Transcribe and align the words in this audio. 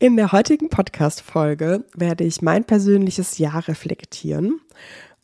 In 0.00 0.16
der 0.16 0.30
heutigen 0.30 0.68
Podcast-Folge 0.68 1.84
werde 1.92 2.22
ich 2.22 2.40
mein 2.40 2.62
persönliches 2.62 3.38
Jahr 3.38 3.66
reflektieren. 3.66 4.60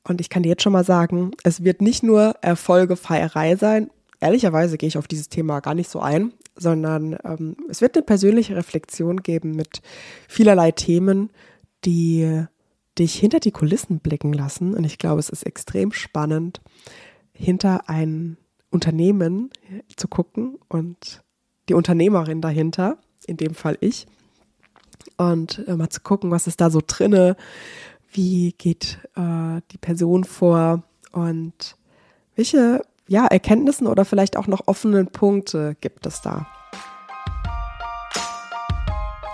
Und 0.03 0.21
ich 0.21 0.29
kann 0.29 0.43
dir 0.43 0.49
jetzt 0.49 0.65
schon 0.65 0.73
mal 0.73 0.85
sagen, 0.85 1.31
es 1.45 1.63
wird 1.63 1.81
nicht 1.81 2.03
nur 2.03 2.35
Erfolgefeierei 2.43 3.55
sein. 3.55 3.89
Ehrlicherweise 4.19 4.77
gehe 4.77 4.89
ich 4.89 4.99
auf 4.99 5.07
dieses 5.07 5.29
Thema 5.29 5.61
gar 5.61 5.75
nicht 5.75 5.89
so 5.89 6.01
ein, 6.01 6.33
sondern 6.57 7.17
ähm, 7.23 7.57
es 7.71 7.83
wird 7.83 7.97
eine 7.97 8.03
persönliche 8.03 8.57
Reflexion 8.57 9.23
geben 9.23 9.53
mit 9.53 9.81
vielerlei 10.27 10.73
Themen, 10.73 11.31
die 11.85 12.45
dich 12.99 13.15
hinter 13.15 13.39
die 13.39 13.53
Kulissen 13.53 14.01
blicken 14.01 14.33
lassen. 14.33 14.75
Und 14.75 14.83
ich 14.83 14.99
glaube, 14.99 15.21
es 15.21 15.29
ist 15.29 15.47
extrem 15.47 15.93
spannend, 15.93 16.61
hinter 17.33 17.89
ein 17.89 18.39
Unternehmen 18.71 19.51
zu 19.95 20.09
gucken 20.09 20.59
und 20.67 21.23
die 21.69 21.75
Unternehmerin 21.75 22.41
dahinter, 22.41 22.99
in 23.25 23.37
dem 23.37 23.55
Fall 23.55 23.79
ich, 23.81 24.09
und 25.17 25.67
äh, 25.67 25.77
mal 25.77 25.91
zu 25.91 26.01
gucken, 26.01 26.31
was 26.31 26.47
ist 26.47 26.61
da 26.61 26.71
so 26.71 26.81
drinne, 26.87 27.37
wie 28.13 28.53
geht 28.53 28.99
äh, 29.17 29.61
die 29.73 29.79
Person 29.79 30.25
vor 30.25 30.83
und 31.13 31.77
welche 32.37 32.83
ja, 33.07 33.27
Erkenntnissen 33.27 33.87
oder 33.87 34.05
vielleicht 34.05 34.37
auch 34.37 34.47
noch 34.47 34.67
offenen 34.67 35.09
Punkte 35.09 35.77
gibt 35.81 36.07
es 36.07 36.23
da. 36.23 36.47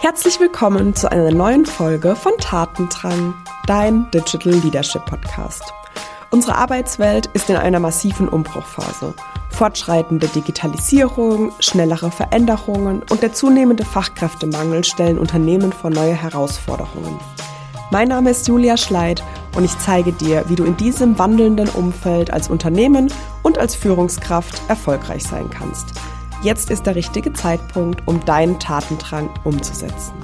Herzlich 0.01 0.41
willkommen 0.41 0.95
zu 0.95 1.11
einer 1.13 1.31
neuen 1.31 1.67
Folge 1.67 2.17
von 2.17 2.33
Tatendrang, 2.39 3.35
dein 3.67 4.11
Digital 4.13 4.55
Leadership 4.55 5.05
Podcast. 5.05 5.63
Unsere 6.33 6.55
Arbeitswelt 6.57 7.27
ist 7.33 7.51
in 7.51 7.57
einer 7.57 7.81
massiven 7.81 8.29
Umbruchphase. 8.29 9.15
Fortschreitende 9.51 10.29
Digitalisierung, 10.29 11.51
schnellere 11.59 12.13
Veränderungen 12.13 13.03
und 13.11 13.21
der 13.21 13.33
zunehmende 13.33 13.85
Fachkräftemangel 13.85 14.85
stellen 14.85 15.19
Unternehmen 15.19 15.73
vor 15.73 15.91
neue 15.91 16.15
Herausforderungen. 16.15 17.19
Mein 17.91 18.07
Name 18.07 18.31
ist 18.31 18.47
Julia 18.47 18.77
Schleid 18.77 19.25
und 19.57 19.65
ich 19.65 19.77
zeige 19.81 20.13
dir, 20.13 20.45
wie 20.47 20.55
du 20.55 20.63
in 20.65 20.77
diesem 20.77 21.19
wandelnden 21.19 21.69
Umfeld 21.71 22.33
als 22.33 22.49
Unternehmen 22.49 23.13
und 23.43 23.59
als 23.59 23.75
Führungskraft 23.75 24.63
erfolgreich 24.69 25.25
sein 25.25 25.51
kannst. 25.51 25.87
Jetzt 26.45 26.71
ist 26.71 26.87
der 26.87 26.95
richtige 26.95 27.33
Zeitpunkt, 27.33 28.07
um 28.07 28.25
deinen 28.25 28.61
Tatendrang 28.61 29.29
umzusetzen. 29.43 30.15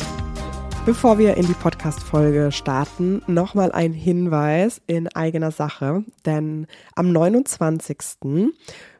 Bevor 0.86 1.18
wir 1.18 1.36
in 1.36 1.44
die 1.48 1.52
Podcast-Folge 1.52 2.52
starten, 2.52 3.20
nochmal 3.26 3.72
ein 3.72 3.92
Hinweis 3.92 4.80
in 4.86 5.08
eigener 5.08 5.50
Sache, 5.50 6.04
denn 6.24 6.68
am 6.94 7.10
29 7.10 7.98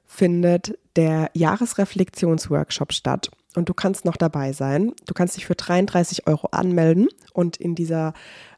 findet 0.05 0.77
der 0.97 1.31
Jahresreflexionsworkshop 1.35 2.93
statt 2.93 3.31
und 3.55 3.69
du 3.69 3.75
kannst 3.75 4.05
noch 4.05 4.17
dabei 4.17 4.53
sein. 4.53 4.95
Du 5.07 5.15
kannst 5.15 5.37
dich 5.37 5.47
für 5.47 5.55
33 5.55 6.27
Euro 6.27 6.49
anmelden 6.51 7.07
und 7.33 7.57
in 7.57 7.77
dieser 7.77 8.15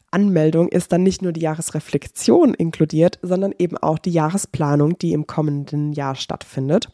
Anmeldung 0.09 0.67
ist 0.69 0.91
dann 0.91 1.03
nicht 1.03 1.21
nur 1.21 1.31
die 1.31 1.41
Jahresreflexion 1.41 2.55
inkludiert, 2.55 3.19
sondern 3.21 3.53
eben 3.59 3.77
auch 3.77 3.99
die 3.99 4.09
Jahresplanung, 4.11 4.97
die 4.97 5.13
im 5.13 5.27
kommenden 5.27 5.93
Jahr 5.93 6.15
stattfindet. 6.15 6.89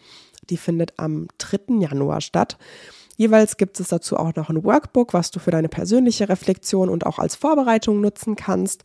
Die 0.50 0.58
findet 0.58 0.96
am 0.98 1.30
3. 1.38 1.80
Januar 1.80 2.20
statt. 2.20 2.58
Jeweils 3.18 3.58
gibt 3.58 3.80
es 3.80 3.90
dazu 3.90 4.18
auch 4.18 4.36
noch 4.36 4.50
ein 4.50 4.64
Workbook, 4.64 5.14
was 5.14 5.32
du 5.32 5.40
für 5.40 5.52
deine 5.52 5.70
persönliche 5.70 6.30
Reflexion 6.30 6.90
und 6.90 7.06
auch 7.06 7.20
als 7.20 7.36
Vorbereitung 7.36 8.02
nutzen 8.02 8.36
kannst. 8.36 8.84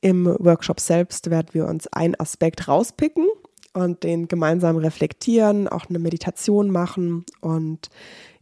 Im 0.00 0.26
Workshop 0.26 0.80
selbst 0.80 1.30
werden 1.30 1.48
wir 1.52 1.66
uns 1.66 1.86
einen 1.86 2.18
Aspekt 2.18 2.68
rauspicken 2.68 3.26
und 3.72 4.02
den 4.02 4.28
gemeinsam 4.28 4.76
reflektieren, 4.76 5.68
auch 5.68 5.86
eine 5.88 5.98
Meditation 5.98 6.70
machen 6.70 7.24
und 7.40 7.88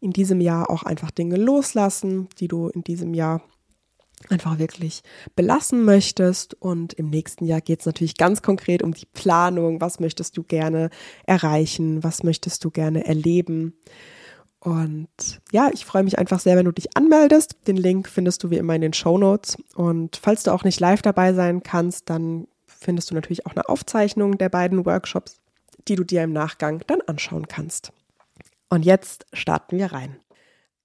in 0.01 0.13
diesem 0.13 0.41
Jahr 0.41 0.71
auch 0.71 0.83
einfach 0.83 1.11
Dinge 1.11 1.37
loslassen, 1.37 2.29
die 2.39 2.49
du 2.49 2.69
in 2.69 2.83
diesem 2.83 3.15
Jahr 3.15 3.43
einfach 4.29 4.59
wirklich 4.59 5.03
belassen 5.37 5.85
möchtest. 5.85 6.55
Und 6.55 6.93
im 6.95 7.11
nächsten 7.11 7.45
Jahr 7.45 7.61
geht 7.61 7.81
es 7.81 7.87
natürlich 7.87 8.17
ganz 8.17 8.43
konkret 8.43 8.83
um 8.83 8.93
die 8.93 9.07
Planung. 9.07 9.81
Was 9.81 10.01
möchtest 10.01 10.37
du 10.37 10.43
gerne 10.43 10.91
erreichen? 11.27 12.03
Was 12.03 12.23
möchtest 12.23 12.65
du 12.65 12.71
gerne 12.71 13.07
erleben? 13.07 13.75
Und 14.61 15.09
ja, 15.53 15.71
ich 15.73 15.87
freue 15.87 16.03
mich 16.03 16.19
einfach 16.19 16.39
sehr, 16.39 16.57
wenn 16.57 16.67
du 16.67 16.73
dich 16.73 16.97
anmeldest. 16.97 17.57
Den 17.67 17.77
Link 17.77 18.09
findest 18.09 18.45
du 18.45 18.51
wie 18.51 18.59
immer 18.59 18.75
in 18.75 18.83
den 18.83 18.93
Show 18.93 19.17
Notes. 19.17 19.57
Und 19.75 20.17
falls 20.17 20.43
du 20.43 20.53
auch 20.53 20.65
nicht 20.65 20.81
live 20.81 21.01
dabei 21.01 21.33
sein 21.33 21.63
kannst, 21.63 22.11
dann 22.11 22.47
findest 22.67 23.11
du 23.11 23.15
natürlich 23.15 23.47
auch 23.47 23.53
eine 23.53 23.69
Aufzeichnung 23.69 24.37
der 24.37 24.51
beiden 24.51 24.85
Workshops, 24.85 25.41
die 25.89 25.97
du 25.97 26.05
dir 26.05 26.23
im 26.23 26.33
Nachgang 26.33 26.83
dann 26.87 27.01
anschauen 27.03 27.49
kannst. 27.49 27.93
Und 28.69 28.85
jetzt 28.85 29.27
starten 29.33 29.79
wir 29.79 29.93
rein. 29.93 30.17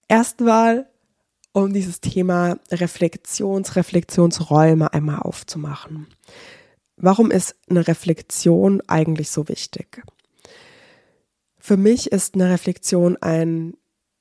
Erstmal, 0.07 0.87
um 1.51 1.73
dieses 1.73 1.99
Thema 1.99 2.57
Reflexions, 2.71 3.75
Reflexionsräume 3.75 4.93
einmal 4.93 5.19
aufzumachen. 5.19 6.07
Warum 6.97 7.29
ist 7.29 7.55
eine 7.69 7.87
Reflexion 7.87 8.81
eigentlich 8.87 9.29
so 9.31 9.49
wichtig? 9.49 10.03
Für 11.65 11.77
mich 11.77 12.11
ist 12.11 12.35
eine 12.35 12.51
Reflexion 12.51 13.17
ein 13.21 13.73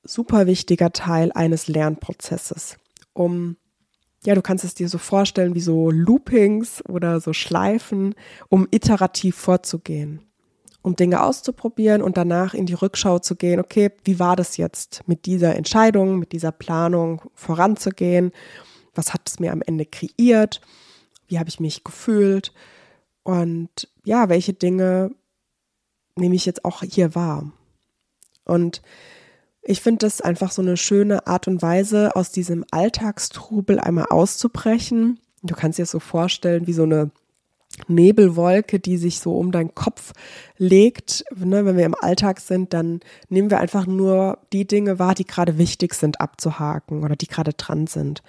super 0.03 0.47
wichtiger 0.47 0.93
Teil 0.93 1.31
eines 1.31 1.69
Lernprozesses, 1.69 2.79
um 3.13 3.59
ja, 4.25 4.35
du 4.35 4.41
kannst 4.41 4.65
es 4.65 4.75
dir 4.75 4.89
so 4.89 4.97
vorstellen 4.97 5.55
wie 5.55 5.61
so 5.61 5.91
Loopings 5.91 6.83
oder 6.89 7.21
so 7.21 7.35
Schleifen, 7.35 8.15
um 8.49 8.67
iterativ 8.71 9.37
vorzugehen, 9.37 10.23
um 10.81 10.97
Dinge 10.97 11.23
auszuprobieren 11.23 12.01
und 12.01 12.17
danach 12.17 12.55
in 12.55 12.65
die 12.65 12.73
Rückschau 12.73 13.19
zu 13.19 13.37
gehen, 13.37 13.61
okay, 13.61 13.91
wie 14.05 14.19
war 14.19 14.37
das 14.37 14.57
jetzt 14.57 15.07
mit 15.07 15.27
dieser 15.27 15.55
Entscheidung, 15.55 16.19
mit 16.19 16.33
dieser 16.33 16.51
Planung 16.51 17.21
voranzugehen? 17.35 18.33
Was 18.95 19.13
hat 19.13 19.29
es 19.29 19.39
mir 19.39 19.53
am 19.53 19.61
Ende 19.61 19.85
kreiert? 19.85 20.63
Wie 21.29 21.39
habe 21.39 21.51
ich 21.51 21.61
mich 21.61 21.85
gefühlt? 21.85 22.55
Und 23.23 23.91
ja, 24.03 24.31
welche 24.31 24.55
Dinge 24.55 25.11
nehme 26.17 26.35
ich 26.35 26.47
jetzt 26.47 26.65
auch 26.65 26.83
hier 26.83 27.15
wahr? 27.15 27.53
Und 28.45 28.83
ich 29.63 29.81
finde 29.81 30.07
das 30.07 30.21
einfach 30.21 30.53
so 30.53 30.61
eine 30.61 30.77
schöne 30.77 31.27
Art 31.27 31.49
und 31.49 31.63
Weise, 31.63 32.15
aus 32.17 32.31
diesem 32.31 32.65
Alltagstrubel 32.71 33.81
einmal 33.81 34.07
auszubrechen. 34.11 35.19
Du 35.43 35.55
kannst 35.55 35.79
dir 35.79 35.83
das 35.83 35.91
so 35.91 36.01
vorstellen, 36.01 36.67
wie 36.67 36.75
so 36.75 36.83
eine 36.83 37.11
Nebelwolke, 37.89 38.79
die 38.79 38.99
sich 38.99 39.21
so 39.21 39.37
um 39.37 39.53
deinen 39.53 39.75
Kopf 39.75 40.13
legt. 40.59 41.25
Ne, 41.35 41.65
wenn 41.65 41.77
wir 41.77 41.87
im 41.87 41.97
Alltag 41.99 42.41
sind, 42.41 42.73
dann 42.73 43.01
nehmen 43.29 43.51
wir 43.51 43.59
einfach 43.59 43.87
nur 43.87 44.39
die 44.53 44.67
Dinge 44.67 44.99
wahr, 44.99 45.15
die 45.15 45.25
gerade 45.25 45.59
wichtig 45.59 45.95
sind 45.95 46.21
abzuhaken 46.21 47.03
oder 47.03 47.17
die 47.17 47.27
gerade 47.27 47.55
dran 47.55 47.87
sind. 47.87 48.23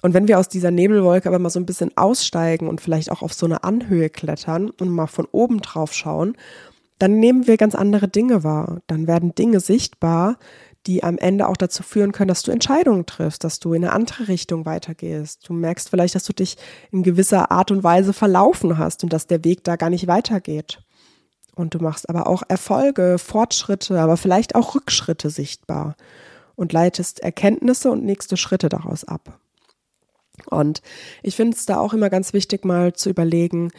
Und 0.00 0.14
wenn 0.14 0.28
wir 0.28 0.38
aus 0.38 0.48
dieser 0.48 0.70
Nebelwolke 0.70 1.28
aber 1.28 1.40
mal 1.40 1.50
so 1.50 1.58
ein 1.58 1.66
bisschen 1.66 1.96
aussteigen 1.96 2.68
und 2.68 2.80
vielleicht 2.80 3.10
auch 3.10 3.22
auf 3.22 3.32
so 3.32 3.46
eine 3.46 3.64
Anhöhe 3.64 4.10
klettern 4.10 4.70
und 4.70 4.90
mal 4.90 5.08
von 5.08 5.26
oben 5.32 5.60
drauf 5.60 5.92
schauen, 5.92 6.36
dann 6.98 7.18
nehmen 7.18 7.46
wir 7.46 7.56
ganz 7.56 7.74
andere 7.74 8.08
Dinge 8.08 8.44
wahr. 8.44 8.80
Dann 8.86 9.06
werden 9.06 9.34
Dinge 9.34 9.60
sichtbar, 9.60 10.38
die 10.86 11.04
am 11.04 11.18
Ende 11.18 11.48
auch 11.48 11.56
dazu 11.56 11.82
führen 11.82 12.12
können, 12.12 12.28
dass 12.28 12.42
du 12.42 12.50
Entscheidungen 12.50 13.06
triffst, 13.06 13.44
dass 13.44 13.60
du 13.60 13.74
in 13.74 13.84
eine 13.84 13.92
andere 13.92 14.28
Richtung 14.28 14.64
weitergehst. 14.64 15.48
Du 15.48 15.52
merkst 15.52 15.90
vielleicht, 15.90 16.14
dass 16.14 16.24
du 16.24 16.32
dich 16.32 16.56
in 16.90 17.02
gewisser 17.02 17.50
Art 17.50 17.70
und 17.70 17.84
Weise 17.84 18.12
verlaufen 18.12 18.78
hast 18.78 19.04
und 19.04 19.12
dass 19.12 19.26
der 19.26 19.44
Weg 19.44 19.64
da 19.64 19.76
gar 19.76 19.90
nicht 19.90 20.06
weitergeht. 20.06 20.80
Und 21.54 21.74
du 21.74 21.78
machst 21.80 22.08
aber 22.08 22.26
auch 22.26 22.42
Erfolge, 22.48 23.18
Fortschritte, 23.18 24.00
aber 24.00 24.16
vielleicht 24.16 24.54
auch 24.54 24.74
Rückschritte 24.74 25.28
sichtbar 25.28 25.96
und 26.54 26.72
leitest 26.72 27.20
Erkenntnisse 27.20 27.90
und 27.90 28.04
nächste 28.04 28.36
Schritte 28.36 28.68
daraus 28.68 29.04
ab. 29.04 29.38
Und 30.46 30.82
ich 31.22 31.36
finde 31.36 31.56
es 31.56 31.66
da 31.66 31.78
auch 31.78 31.92
immer 31.92 32.10
ganz 32.10 32.32
wichtig, 32.32 32.64
mal 32.64 32.92
zu 32.92 33.10
überlegen, 33.10 33.70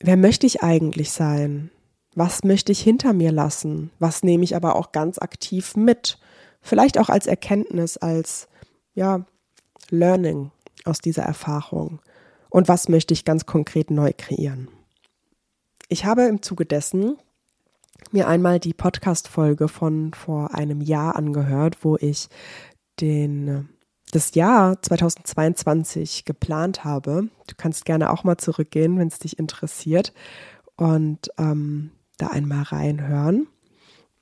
wer 0.00 0.16
möchte 0.16 0.46
ich 0.46 0.62
eigentlich 0.62 1.10
sein? 1.10 1.70
Was 2.14 2.44
möchte 2.44 2.72
ich 2.72 2.80
hinter 2.80 3.12
mir 3.12 3.32
lassen? 3.32 3.90
Was 3.98 4.22
nehme 4.22 4.44
ich 4.44 4.56
aber 4.56 4.76
auch 4.76 4.92
ganz 4.92 5.18
aktiv 5.18 5.76
mit? 5.76 6.18
Vielleicht 6.60 6.98
auch 6.98 7.08
als 7.08 7.26
Erkenntnis, 7.26 7.96
als 7.96 8.48
ja, 8.94 9.24
Learning 9.90 10.50
aus 10.84 10.98
dieser 10.98 11.22
Erfahrung. 11.22 12.00
Und 12.50 12.68
was 12.68 12.88
möchte 12.88 13.14
ich 13.14 13.24
ganz 13.24 13.46
konkret 13.46 13.90
neu 13.90 14.12
kreieren? 14.16 14.68
Ich 15.88 16.04
habe 16.04 16.22
im 16.22 16.42
Zuge 16.42 16.66
dessen 16.66 17.16
mir 18.10 18.28
einmal 18.28 18.58
die 18.58 18.74
Podcast-Folge 18.74 19.68
von 19.68 20.12
vor 20.14 20.54
einem 20.54 20.80
Jahr 20.80 21.16
angehört, 21.16 21.78
wo 21.82 21.96
ich 21.96 22.28
den, 23.00 23.68
das 24.12 24.34
Jahr 24.34 24.80
2022 24.80 26.24
geplant 26.24 26.84
habe. 26.84 27.28
Du 27.46 27.54
kannst 27.56 27.84
gerne 27.84 28.10
auch 28.10 28.24
mal 28.24 28.38
zurückgehen, 28.38 28.98
wenn 28.98 29.08
es 29.08 29.18
dich 29.18 29.38
interessiert. 29.38 30.12
Und 30.76 31.30
ähm, 31.38 31.90
da 32.18 32.28
einmal 32.28 32.62
reinhören. 32.62 33.46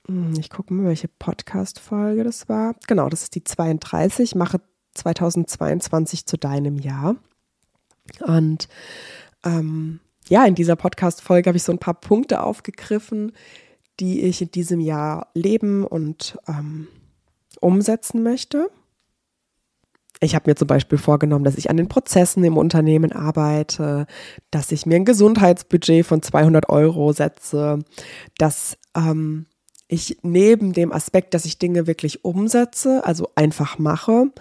Hm, 0.06 0.34
ich 0.38 0.50
gucke 0.50 0.72
mal, 0.72 0.86
welche 0.86 1.08
Podcast-Folge 1.08 2.24
das 2.24 2.48
war. 2.48 2.76
Genau, 2.86 3.08
das 3.08 3.24
ist 3.24 3.34
die 3.34 3.44
32. 3.44 4.34
Mache 4.34 4.60
2022 4.94 6.26
zu 6.26 6.36
deinem 6.36 6.78
Jahr. 6.78 7.16
Und 8.20 8.68
ähm, 9.44 10.00
ja, 10.28 10.44
in 10.44 10.54
dieser 10.54 10.76
Podcast-Folge 10.76 11.48
habe 11.48 11.56
ich 11.56 11.62
so 11.64 11.72
ein 11.72 11.78
paar 11.78 12.00
Punkte 12.00 12.42
aufgegriffen, 12.42 13.32
die 14.00 14.22
ich 14.22 14.42
in 14.42 14.50
diesem 14.50 14.80
Jahr 14.80 15.28
leben 15.34 15.84
und 15.84 16.38
ähm, 16.48 16.88
umsetzen 17.60 18.22
möchte. 18.22 18.70
Ich 20.20 20.34
habe 20.34 20.50
mir 20.50 20.56
zum 20.56 20.68
Beispiel 20.68 20.98
vorgenommen, 20.98 21.44
dass 21.44 21.58
ich 21.58 21.68
an 21.68 21.76
den 21.76 21.88
Prozessen 21.88 22.42
im 22.44 22.56
Unternehmen 22.56 23.12
arbeite, 23.12 24.06
dass 24.50 24.72
ich 24.72 24.86
mir 24.86 24.96
ein 24.96 25.04
Gesundheitsbudget 25.04 26.06
von 26.06 26.22
200 26.22 26.68
Euro 26.68 27.12
setze, 27.12 27.80
dass 28.38 28.78
ähm, 28.96 29.46
ich 29.88 30.18
neben 30.22 30.72
dem 30.72 30.92
Aspekt, 30.92 31.34
dass 31.34 31.44
ich 31.44 31.58
Dinge 31.58 31.86
wirklich 31.86 32.24
umsetze, 32.24 33.04
also 33.04 33.30
einfach 33.34 33.78
mache, 33.78 34.32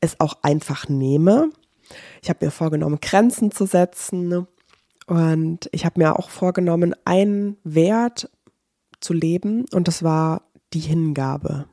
es 0.00 0.20
auch 0.20 0.38
einfach 0.42 0.88
nehme. 0.88 1.50
Ich 2.22 2.28
habe 2.28 2.44
mir 2.44 2.50
vorgenommen, 2.50 2.98
Grenzen 3.00 3.50
zu 3.50 3.66
setzen 3.66 4.46
und 5.06 5.68
ich 5.72 5.84
habe 5.84 6.00
mir 6.00 6.18
auch 6.18 6.30
vorgenommen, 6.30 6.94
einen 7.04 7.56
Wert 7.64 8.30
zu 9.00 9.14
leben 9.14 9.64
und 9.72 9.88
das 9.88 10.02
war 10.02 10.42
die 10.74 10.80
Hingabe. 10.80 11.66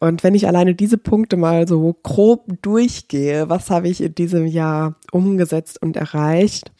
Und 0.00 0.22
wenn 0.22 0.34
ich 0.34 0.46
alleine 0.46 0.74
diese 0.74 0.98
Punkte 0.98 1.36
mal 1.36 1.66
so 1.66 1.94
grob 2.02 2.46
durchgehe, 2.62 3.48
was 3.48 3.70
habe 3.70 3.88
ich 3.88 4.02
in 4.02 4.14
diesem 4.14 4.46
Jahr 4.46 4.96
umgesetzt 5.10 5.80
und 5.80 5.96
erreicht? 5.96 6.72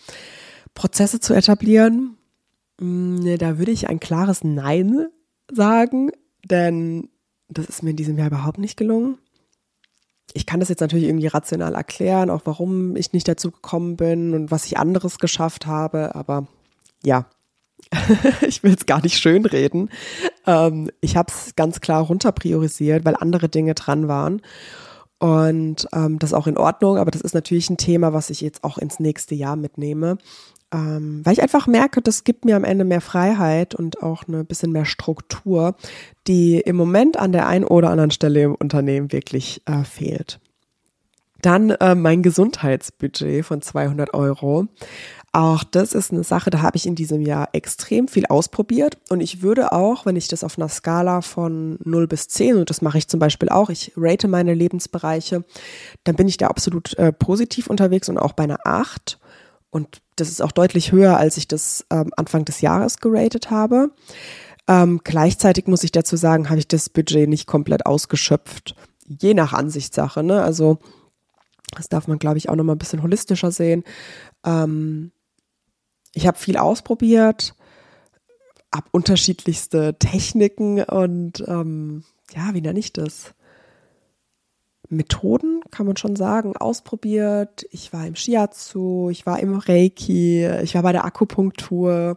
Prozesse 0.75 1.21
zu 1.21 1.33
etablieren, 1.33 2.17
mm, 2.79 3.37
da 3.39 3.59
würde 3.59 3.73
ich 3.73 3.89
ein 3.89 4.01
klares 4.01 4.45
Nein 4.45 5.07
sagen, 5.51 6.11
denn 6.45 7.09
das 7.49 7.67
ist 7.67 7.83
mir 7.83 7.91
in 7.91 7.97
diesem 7.97 8.19
Jahr 8.19 8.29
überhaupt 8.29 8.59
nicht 8.59 8.77
gelungen. 8.77 9.19
Ich 10.35 10.45
kann 10.45 10.61
das 10.61 10.69
jetzt 10.69 10.81
natürlich 10.81 11.07
irgendwie 11.07 11.29
rational 11.29 11.75
erklären, 11.75 12.29
auch 12.29 12.43
warum 12.45 12.97
ich 12.97 13.13
nicht 13.13 13.29
dazu 13.29 13.51
gekommen 13.51 13.97
bin 13.97 14.35
und 14.35 14.51
was 14.51 14.67
ich 14.67 14.77
anderes 14.77 15.19
geschafft 15.19 15.67
habe, 15.67 16.15
aber 16.15 16.47
ja, 17.03 17.27
ich 18.47 18.63
will 18.63 18.75
es 18.75 18.87
gar 18.87 19.03
nicht 19.03 19.19
schönreden. 19.19 19.91
Ähm, 20.47 20.91
ich 21.01 21.17
habe 21.17 21.33
es 21.33 21.55
ganz 21.57 21.81
klar 21.81 22.03
runterpriorisiert, 22.03 23.05
weil 23.05 23.17
andere 23.17 23.49
Dinge 23.49 23.75
dran 23.75 24.09
waren. 24.09 24.43
Und 25.19 25.89
ähm, 25.95 26.19
das 26.19 26.31
ist 26.31 26.35
auch 26.35 26.47
in 26.47 26.59
Ordnung, 26.59 26.99
aber 26.99 27.11
das 27.11 27.23
ist 27.23 27.35
natürlich 27.35 27.71
ein 27.71 27.79
Thema, 27.79 28.13
was 28.13 28.29
ich 28.31 28.41
jetzt 28.41 28.65
auch 28.65 28.77
ins 28.77 29.01
nächste 29.01 29.35
Jahr 29.35 29.57
mitnehme. 29.57 30.19
Ähm, 30.73 31.21
weil 31.25 31.33
ich 31.33 31.43
einfach 31.43 31.67
merke, 31.67 32.03
das 32.03 32.25
gibt 32.25 32.45
mir 32.45 32.57
am 32.57 32.65
Ende 32.65 32.85
mehr 32.85 33.01
Freiheit 33.01 33.75
und 33.75 34.03
auch 34.03 34.27
ein 34.27 34.47
bisschen 34.47 34.73
mehr 34.73 34.85
Struktur, 34.85 35.77
die 36.27 36.59
im 36.59 36.77
Moment 36.77 37.17
an 37.17 37.33
der 37.33 37.47
einen 37.47 37.65
oder 37.65 37.91
anderen 37.91 38.11
Stelle 38.11 38.43
im 38.43 38.55
Unternehmen 38.55 39.13
wirklich 39.13 39.63
äh, 39.67 39.85
fehlt. 39.85 40.41
Dann 41.41 41.71
äh, 41.71 41.95
mein 41.95 42.23
Gesundheitsbudget 42.23 43.45
von 43.45 43.63
200 43.63 44.13
Euro. 44.15 44.67
Auch 45.37 45.65
das 45.65 45.93
ist 45.93 46.15
eine 46.15 46.25
Sache, 46.25 46.49
da 46.49 46.63
habe 46.63 46.79
ich 46.79 46.87
in 46.87 46.95
diesem 46.95 47.21
Jahr 47.21 47.51
extrem 47.53 48.09
viel 48.09 48.25
ausprobiert. 48.25 48.97
Und 49.11 49.21
ich 49.21 49.43
würde 49.43 49.71
auch, 49.71 50.07
wenn 50.07 50.17
ich 50.17 50.29
das 50.29 50.43
auf 50.43 50.57
einer 50.57 50.71
Skala 50.71 51.21
von 51.21 51.79
0 51.85 52.07
bis 52.07 52.29
10, 52.29 52.57
und 52.57 52.71
das 52.71 52.81
mache 52.81 52.97
ich 52.97 53.07
zum 53.07 53.21
Beispiel 53.21 53.51
auch, 53.51 53.69
ich 53.69 53.93
rate 53.99 54.29
meine 54.29 54.55
Lebensbereiche, 54.55 55.45
dann 56.05 56.17
bin 56.17 56.27
ich 56.27 56.39
da 56.39 56.47
absolut 56.47 56.95
äh, 56.95 57.13
positiv 57.13 57.67
unterwegs 57.67 58.09
und 58.09 58.17
auch 58.17 58.33
bei 58.33 58.45
einer 58.45 58.61
8. 58.65 59.19
Und 59.69 60.01
das 60.17 60.31
ist 60.31 60.41
auch 60.41 60.53
deutlich 60.53 60.91
höher, 60.91 61.19
als 61.19 61.37
ich 61.37 61.47
das 61.47 61.85
ähm, 61.91 62.13
Anfang 62.17 62.47
des 62.47 62.63
Jahres 62.63 63.01
geratet 63.01 63.51
habe. 63.51 63.91
Ähm, 64.67 65.03
gleichzeitig 65.05 65.67
muss 65.67 65.85
ich 65.85 65.93
dazu 65.93 66.17
sagen, 66.17 66.49
habe 66.49 66.61
ich 66.61 66.69
das 66.69 66.89
Budget 66.89 67.29
nicht 67.29 67.47
komplett 67.47 67.85
ausgeschöpft. 67.85 68.75
Je 69.07 69.35
nach 69.35 69.53
Ansichtssache. 69.53 70.23
Ne? 70.23 70.43
Also 70.43 70.79
das 71.77 71.91
darf 71.91 72.09
man, 72.09 72.19
glaube 72.19 72.39
ich, 72.39 72.49
auch 72.49 72.57
noch 72.57 72.65
mal 72.65 72.73
ein 72.73 72.79
bisschen 72.79 73.03
holistischer 73.03 73.51
sehen. 73.51 73.85
Ähm, 74.43 75.13
ich 76.17 76.27
habe 76.27 76.39
viel 76.39 76.57
ausprobiert, 76.57 77.55
habe 78.75 78.87
unterschiedlichste 78.91 79.99
Techniken 79.99 80.83
und 80.83 81.45
ähm, 81.47 82.05
ja, 82.35 82.55
wie 82.55 82.63
nenne 82.63 82.79
ich 82.79 82.95
das? 82.95 83.35
Methoden, 84.89 85.61
kann 85.71 85.85
man 85.85 85.99
schon 85.99 86.17
sagen, 86.17 86.57
ausprobiert. 86.57 87.67
Ich 87.71 87.93
war 87.93 88.07
im 88.07 88.15
Shiatsu, 88.15 89.11
ich 89.11 89.27
war 89.27 89.41
im 89.41 89.57
Reiki, 89.57 90.47
ich 90.63 90.75
war 90.75 90.83
bei 90.83 90.93
der 90.93 91.05
Akupunktur. 91.05 92.17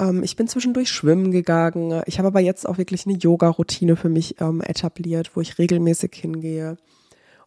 Ähm, 0.00 0.24
ich 0.24 0.34
bin 0.34 0.48
zwischendurch 0.48 0.88
schwimmen 0.88 1.30
gegangen. 1.30 2.02
Ich 2.06 2.18
habe 2.18 2.28
aber 2.28 2.40
jetzt 2.40 2.68
auch 2.68 2.78
wirklich 2.78 3.06
eine 3.06 3.16
Yoga-Routine 3.16 3.94
für 3.94 4.08
mich 4.08 4.40
ähm, 4.40 4.60
etabliert, 4.60 5.36
wo 5.36 5.40
ich 5.40 5.58
regelmäßig 5.58 6.14
hingehe. 6.14 6.78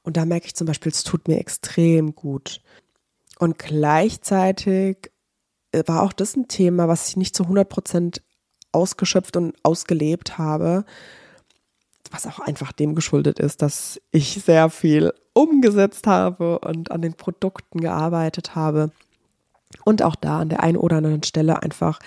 Und 0.02 0.16
da 0.16 0.24
merke 0.24 0.46
ich 0.46 0.56
zum 0.56 0.68
Beispiel, 0.68 0.94
es 0.94 1.04
tut 1.04 1.28
mir 1.28 1.40
extrem 1.40 2.16
gut. 2.16 2.62
Und 3.38 3.60
gleichzeitig 3.60 5.12
war 5.86 6.04
auch 6.04 6.14
das 6.14 6.36
ein 6.36 6.48
Thema, 6.48 6.88
was 6.88 7.10
ich 7.10 7.18
nicht 7.18 7.36
zu 7.36 7.44
100 7.44 7.68
Prozent 7.68 8.22
ausgeschöpft 8.72 9.38
und 9.38 9.56
ausgelebt 9.64 10.38
habe, 10.38 10.86
was 12.12 12.28
auch 12.28 12.40
einfach 12.40 12.72
dem 12.72 12.96
geschuldet 12.96 13.40
ist, 13.40 13.62
dass 13.62 14.00
ich 14.12 14.42
sehr 14.44 14.70
viel 14.70 15.14
umgesetzt 15.34 16.08
habe 16.08 16.60
und 16.60 16.92
an 16.92 17.02
den 17.02 17.14
Produkten 17.14 17.82
gearbeitet 17.82 18.56
habe. 18.56 18.92
Und 19.84 20.02
auch 20.02 20.16
da 20.16 20.40
an 20.40 20.50
der 20.50 20.64
einen 20.64 20.78
oder 20.78 20.98
anderen 20.98 21.24
Stelle 21.24 21.62
einfach 21.62 22.00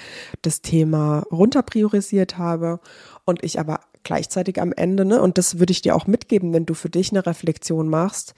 das 0.43 0.63
Thema 0.63 1.21
runterpriorisiert 1.31 2.39
habe 2.39 2.81
und 3.27 3.45
ich 3.45 3.61
aber 3.61 3.81
gleichzeitig 4.03 4.61
am 4.61 4.73
Ende, 4.73 5.05
ne, 5.05 5.21
und 5.21 5.37
das 5.37 5.59
würde 5.59 5.73
ich 5.73 5.83
dir 5.83 5.95
auch 5.95 6.07
mitgeben, 6.07 6.55
wenn 6.55 6.65
du 6.65 6.73
für 6.73 6.89
dich 6.89 7.11
eine 7.11 7.27
Reflexion 7.27 7.89
machst, 7.89 8.35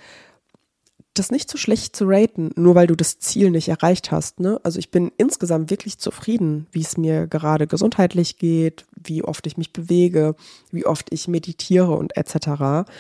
das 1.15 1.31
nicht 1.31 1.51
zu 1.51 1.59
schlecht 1.59 1.95
zu 1.95 2.07
raten, 2.07 2.51
nur 2.57 2.75
weil 2.75 2.87
du 2.87 2.97
das 2.97 3.19
Ziel 3.19 3.51
nicht 3.51 3.69
erreicht 3.69 4.11
hast. 4.11 4.41
Ne? 4.41 4.59
Also 4.63 4.79
ich 4.79 4.91
bin 4.91 5.13
insgesamt 5.19 5.71
wirklich 5.71 5.99
zufrieden, 5.99 6.67
wie 6.73 6.81
es 6.81 6.97
mir 6.97 7.27
gerade 7.27 7.67
gesundheitlich 7.67 8.39
geht, 8.39 8.87
wie 8.97 9.23
oft 9.23 9.47
ich 9.47 9.59
mich 9.59 9.73
bewege, 9.73 10.35
wie 10.71 10.87
oft 10.87 11.13
ich 11.13 11.29
meditiere 11.29 11.93
und 11.93 12.17
etc. 12.17 12.91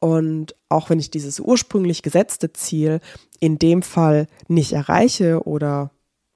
Und 0.00 0.56
auch 0.68 0.90
wenn 0.90 0.98
ich 0.98 1.10
dieses 1.10 1.38
ursprünglich 1.38 2.02
gesetzte 2.02 2.52
Ziel 2.52 3.00
in 3.38 3.58
dem 3.58 3.82
Fall 3.82 4.26
nicht 4.48 4.72
erreiche 4.72 5.46
oder 5.46 5.92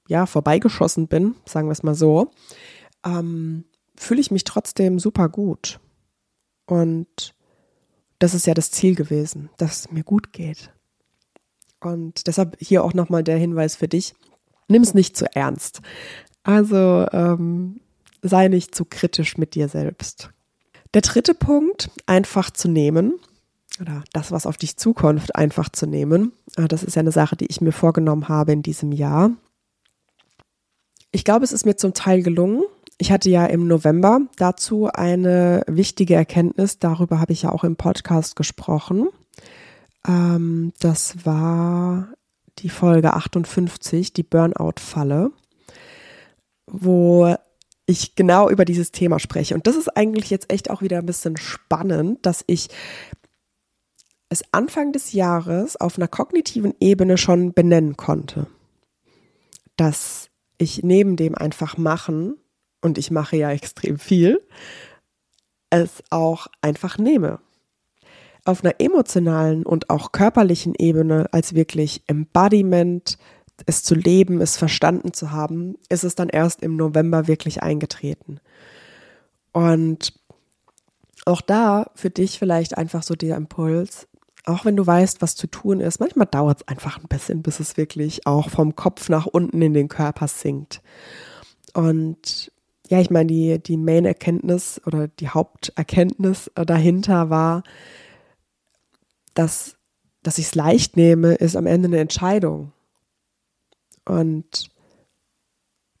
ja, 0.07 0.25
vorbeigeschossen 0.25 1.07
bin, 1.07 1.35
sagen 1.45 1.67
wir 1.67 1.73
es 1.73 1.83
mal 1.83 1.95
so, 1.95 2.31
ähm, 3.05 3.65
fühle 3.95 4.21
ich 4.21 4.31
mich 4.31 4.45
trotzdem 4.45 4.99
super 4.99 5.27
gut. 5.27 5.79
Und 6.65 7.35
das 8.19 8.33
ist 8.33 8.47
ja 8.47 8.53
das 8.53 8.71
Ziel 8.71 8.95
gewesen, 8.95 9.49
dass 9.57 9.81
es 9.81 9.91
mir 9.91 10.03
gut 10.03 10.33
geht. 10.33 10.71
Und 11.81 12.27
deshalb 12.27 12.57
hier 12.59 12.83
auch 12.83 12.93
nochmal 12.93 13.23
der 13.23 13.37
Hinweis 13.37 13.75
für 13.75 13.87
dich. 13.87 14.13
Nimm 14.67 14.83
es 14.83 14.93
nicht 14.93 15.15
zu 15.17 15.25
ernst. 15.35 15.81
Also 16.43 17.07
ähm, 17.11 17.79
sei 18.21 18.47
nicht 18.47 18.75
zu 18.75 18.85
kritisch 18.85 19.37
mit 19.37 19.55
dir 19.55 19.67
selbst. 19.67 20.29
Der 20.93 21.01
dritte 21.01 21.33
Punkt, 21.33 21.89
einfach 22.05 22.49
zu 22.49 22.67
nehmen 22.67 23.13
oder 23.79 24.03
das, 24.13 24.31
was 24.31 24.45
auf 24.45 24.57
dich 24.57 24.77
zukommt, 24.77 25.35
einfach 25.35 25.69
zu 25.69 25.85
nehmen. 25.85 26.33
Ah, 26.55 26.67
das 26.67 26.83
ist 26.83 26.95
ja 26.95 27.01
eine 27.01 27.11
Sache, 27.11 27.35
die 27.35 27.45
ich 27.45 27.61
mir 27.61 27.71
vorgenommen 27.71 28.27
habe 28.27 28.51
in 28.51 28.63
diesem 28.63 28.91
Jahr. 28.91 29.31
Ich 31.11 31.23
glaube, 31.23 31.45
es 31.45 31.51
ist 31.51 31.65
mir 31.65 31.75
zum 31.75 31.93
Teil 31.93 32.21
gelungen. 32.21 32.63
Ich 32.97 33.11
hatte 33.11 33.29
ja 33.29 33.45
im 33.45 33.67
November 33.67 34.21
dazu 34.35 34.89
eine 34.91 35.63
wichtige 35.67 36.15
Erkenntnis. 36.15 36.79
Darüber 36.79 37.19
habe 37.19 37.33
ich 37.33 37.43
ja 37.43 37.51
auch 37.51 37.63
im 37.63 37.75
Podcast 37.75 38.35
gesprochen. 38.35 39.07
Ähm, 40.07 40.73
das 40.79 41.25
war 41.25 42.09
die 42.59 42.69
Folge 42.69 43.13
58, 43.13 44.13
die 44.13 44.23
Burnout-Falle, 44.23 45.31
wo 46.67 47.35
ich 47.85 48.15
genau 48.15 48.49
über 48.49 48.65
dieses 48.65 48.91
Thema 48.91 49.19
spreche. 49.19 49.55
Und 49.55 49.65
das 49.65 49.75
ist 49.75 49.95
eigentlich 49.97 50.29
jetzt 50.29 50.51
echt 50.51 50.69
auch 50.69 50.81
wieder 50.81 50.99
ein 50.99 51.05
bisschen 51.05 51.37
spannend, 51.37 52.25
dass 52.25 52.43
ich 52.47 52.69
es 54.29 54.43
Anfang 54.51 54.91
des 54.91 55.13
Jahres 55.13 55.75
auf 55.75 55.97
einer 55.97 56.07
kognitiven 56.07 56.75
Ebene 56.79 57.17
schon 57.17 57.53
benennen 57.53 57.97
konnte. 57.97 58.45
Dass 59.75 60.29
ich 60.59 60.83
neben 60.83 61.15
dem 61.15 61.35
einfach 61.35 61.77
machen, 61.77 62.37
und 62.81 62.97
ich 62.97 63.11
mache 63.11 63.37
ja 63.37 63.49
extrem 63.51 63.97
viel, 63.97 64.39
es 65.71 66.03
auch 66.09 66.47
einfach 66.61 66.97
nehme 66.97 67.39
auf 68.49 68.63
einer 68.63 68.75
emotionalen 68.79 69.65
und 69.65 69.89
auch 69.89 70.11
körperlichen 70.11 70.75
Ebene 70.75 71.27
als 71.31 71.55
wirklich 71.55 72.03
Embodiment, 72.07 73.17
es 73.65 73.83
zu 73.83 73.95
leben, 73.95 74.41
es 74.41 74.57
verstanden 74.57 75.13
zu 75.13 75.31
haben, 75.31 75.75
ist 75.89 76.03
es 76.03 76.15
dann 76.15 76.29
erst 76.29 76.61
im 76.61 76.75
November 76.75 77.27
wirklich 77.27 77.61
eingetreten. 77.61 78.39
Und 79.51 80.13
auch 81.25 81.41
da 81.41 81.91
für 81.95 82.09
dich 82.09 82.39
vielleicht 82.39 82.77
einfach 82.77 83.03
so 83.03 83.15
der 83.15 83.35
Impuls, 83.35 84.07
auch 84.45 84.65
wenn 84.65 84.75
du 84.75 84.87
weißt, 84.87 85.21
was 85.21 85.35
zu 85.35 85.47
tun 85.47 85.79
ist, 85.79 85.99
manchmal 85.99 86.27
dauert 86.27 86.61
es 86.61 86.67
einfach 86.67 86.97
ein 86.97 87.07
bisschen, 87.07 87.43
bis 87.43 87.59
es 87.59 87.77
wirklich 87.77 88.25
auch 88.25 88.49
vom 88.49 88.75
Kopf 88.75 89.09
nach 89.09 89.25
unten 89.25 89.61
in 89.61 89.73
den 89.73 89.89
Körper 89.89 90.27
sinkt. 90.27 90.81
Und 91.73 92.51
ja, 92.89 92.99
ich 92.99 93.11
meine, 93.11 93.27
die, 93.27 93.59
die 93.61 93.77
Main-Erkenntnis 93.77 94.81
oder 94.85 95.07
die 95.07 95.29
Haupterkenntnis 95.29 96.49
dahinter 96.55 97.29
war, 97.29 97.63
dass, 99.39 99.77
dass 100.21 100.37
ich 100.37 100.47
es 100.47 100.55
leicht 100.55 100.97
nehme, 100.97 101.33
ist 101.35 101.55
am 101.55 101.65
Ende 101.65 101.87
eine 101.87 101.99
Entscheidung. 101.99 102.73
Und 104.05 104.69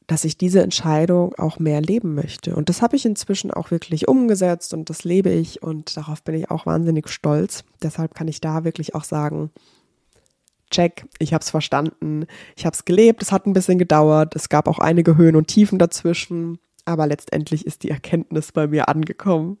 dass 0.07 0.25
ich 0.25 0.37
diese 0.37 0.61
Entscheidung 0.61 1.35
auch 1.35 1.59
mehr 1.59 1.81
leben 1.81 2.15
möchte. 2.15 2.55
Und 2.55 2.67
das 2.67 2.81
habe 2.81 2.95
ich 2.95 3.05
inzwischen 3.05 3.51
auch 3.51 3.71
wirklich 3.71 4.07
umgesetzt 4.07 4.73
und 4.73 4.89
das 4.89 5.03
lebe 5.03 5.29
ich 5.29 5.61
und 5.61 5.95
darauf 5.95 6.23
bin 6.23 6.35
ich 6.35 6.49
auch 6.49 6.65
wahnsinnig 6.65 7.07
stolz. 7.09 7.63
Deshalb 7.83 8.15
kann 8.15 8.27
ich 8.27 8.41
da 8.41 8.63
wirklich 8.63 8.95
auch 8.95 9.03
sagen, 9.03 9.51
check, 10.71 11.05
ich 11.19 11.33
habe 11.33 11.43
es 11.43 11.51
verstanden, 11.51 12.25
ich 12.55 12.65
habe 12.65 12.73
es 12.73 12.85
gelebt, 12.85 13.21
es 13.21 13.31
hat 13.31 13.45
ein 13.45 13.53
bisschen 13.53 13.77
gedauert, 13.77 14.35
es 14.35 14.49
gab 14.49 14.67
auch 14.67 14.79
einige 14.79 15.15
Höhen 15.15 15.35
und 15.35 15.47
Tiefen 15.47 15.77
dazwischen, 15.77 16.57
aber 16.85 17.05
letztendlich 17.05 17.67
ist 17.67 17.83
die 17.83 17.91
Erkenntnis 17.91 18.51
bei 18.51 18.67
mir 18.67 18.89
angekommen. 18.89 19.59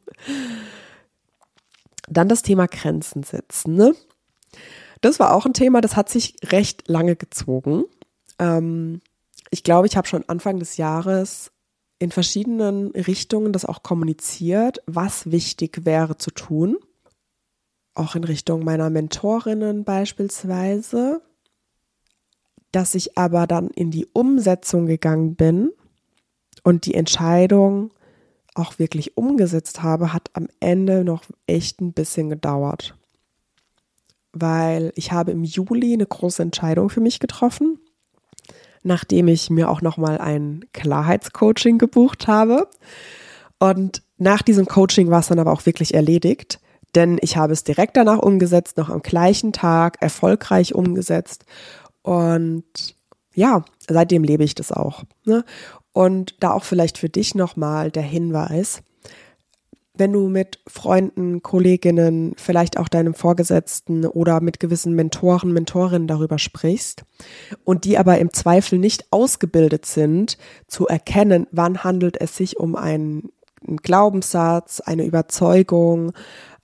Dann 2.09 2.29
das 2.29 2.41
Thema 2.41 2.67
Grenzen 2.67 3.23
setzen. 3.23 3.75
Ne? 3.75 3.95
Das 5.01 5.19
war 5.19 5.33
auch 5.33 5.45
ein 5.45 5.53
Thema, 5.53 5.81
das 5.81 5.95
hat 5.95 6.09
sich 6.09 6.35
recht 6.43 6.87
lange 6.87 7.15
gezogen. 7.15 7.83
Ähm, 8.37 9.01
ich 9.51 9.63
glaube, 9.63 9.87
ich 9.87 9.97
habe 9.97 10.07
schon 10.07 10.27
Anfang 10.27 10.59
des 10.59 10.77
Jahres 10.77 11.51
in 11.99 12.11
verschiedenen 12.11 12.91
Richtungen 12.91 13.51
das 13.51 13.65
auch 13.65 13.83
kommuniziert, 13.83 14.81
was 14.85 15.31
wichtig 15.31 15.85
wäre 15.85 16.17
zu 16.17 16.31
tun. 16.31 16.77
Auch 17.93 18.15
in 18.15 18.23
Richtung 18.23 18.63
meiner 18.63 18.89
Mentorinnen 18.89 19.83
beispielsweise. 19.83 21.21
Dass 22.71 22.95
ich 22.95 23.17
aber 23.17 23.47
dann 23.47 23.69
in 23.69 23.91
die 23.91 24.05
Umsetzung 24.13 24.85
gegangen 24.85 25.35
bin 25.35 25.71
und 26.63 26.85
die 26.85 26.93
Entscheidung 26.93 27.91
auch 28.59 28.79
wirklich 28.79 29.17
umgesetzt 29.17 29.81
habe, 29.81 30.13
hat 30.13 30.29
am 30.33 30.47
Ende 30.59 31.03
noch 31.03 31.23
echt 31.47 31.81
ein 31.81 31.93
bisschen 31.93 32.29
gedauert. 32.29 32.95
Weil 34.31 34.91
ich 34.95 35.11
habe 35.11 35.31
im 35.31 35.43
Juli 35.43 35.93
eine 35.93 36.05
große 36.05 36.41
Entscheidung 36.43 36.89
für 36.89 37.01
mich 37.01 37.19
getroffen 37.19 37.79
nachdem 38.83 39.27
ich 39.27 39.49
mir 39.49 39.69
auch 39.69 39.81
nochmal 39.81 40.17
ein 40.19 40.65
Klarheitscoaching 40.73 41.77
gebucht 41.77 42.27
habe. 42.27 42.67
Und 43.59 44.01
nach 44.17 44.41
diesem 44.41 44.65
Coaching 44.65 45.09
war 45.09 45.19
es 45.19 45.27
dann 45.27 45.39
aber 45.39 45.51
auch 45.51 45.65
wirklich 45.65 45.93
erledigt, 45.93 46.59
denn 46.95 47.19
ich 47.21 47.37
habe 47.37 47.53
es 47.53 47.63
direkt 47.63 47.97
danach 47.97 48.19
umgesetzt, 48.19 48.77
noch 48.77 48.89
am 48.89 49.01
gleichen 49.01 49.53
Tag, 49.53 49.97
erfolgreich 50.01 50.73
umgesetzt. 50.73 51.45
Und 52.01 52.63
ja, 53.33 53.63
seitdem 53.87 54.23
lebe 54.23 54.43
ich 54.43 54.55
das 54.55 54.71
auch. 54.71 55.03
Ne? 55.25 55.43
Und 55.91 56.35
da 56.39 56.51
auch 56.51 56.63
vielleicht 56.63 56.97
für 56.97 57.09
dich 57.09 57.35
nochmal 57.35 57.91
der 57.91 58.03
Hinweis, 58.03 58.83
wenn 59.99 60.13
du 60.13 60.29
mit 60.29 60.59
Freunden, 60.65 61.43
Kolleginnen, 61.43 62.33
vielleicht 62.37 62.77
auch 62.77 62.87
deinem 62.87 63.13
Vorgesetzten 63.13 64.05
oder 64.05 64.39
mit 64.39 64.59
gewissen 64.59 64.93
Mentoren, 64.93 65.51
Mentorinnen 65.51 66.07
darüber 66.07 66.39
sprichst 66.39 67.03
und 67.65 67.83
die 67.83 67.97
aber 67.97 68.17
im 68.17 68.31
Zweifel 68.33 68.79
nicht 68.79 69.11
ausgebildet 69.11 69.85
sind, 69.85 70.37
zu 70.67 70.87
erkennen, 70.87 71.47
wann 71.51 71.83
handelt 71.83 72.19
es 72.19 72.37
sich 72.37 72.57
um 72.57 72.75
einen, 72.75 73.29
Glaubenssatz, 73.83 74.79
eine 74.79 75.03
Überzeugung, 75.03 76.13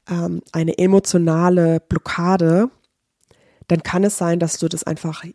ähm, 0.10 0.42
eine 0.54 0.78
emotionale 0.78 1.82
Blockade, 1.82 2.70
dann 3.68 3.84
kann 3.84 4.06
es 4.06 4.18
sein, 4.18 4.40
dass 4.40 4.58
du 4.60 4.70
das 4.70 4.86
einfach 4.86 5.26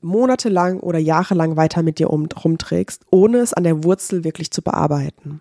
monatelang 0.00 0.80
oder 0.80 0.98
jahrelang 0.98 1.56
weiter 1.56 1.82
mit 1.82 1.98
dir 1.98 2.10
um, 2.10 2.26
rumträgst, 2.26 3.02
ohne 3.10 3.38
es 3.38 3.52
an 3.52 3.64
der 3.64 3.84
Wurzel 3.84 4.24
wirklich 4.24 4.50
zu 4.50 4.62
bearbeiten. 4.62 5.40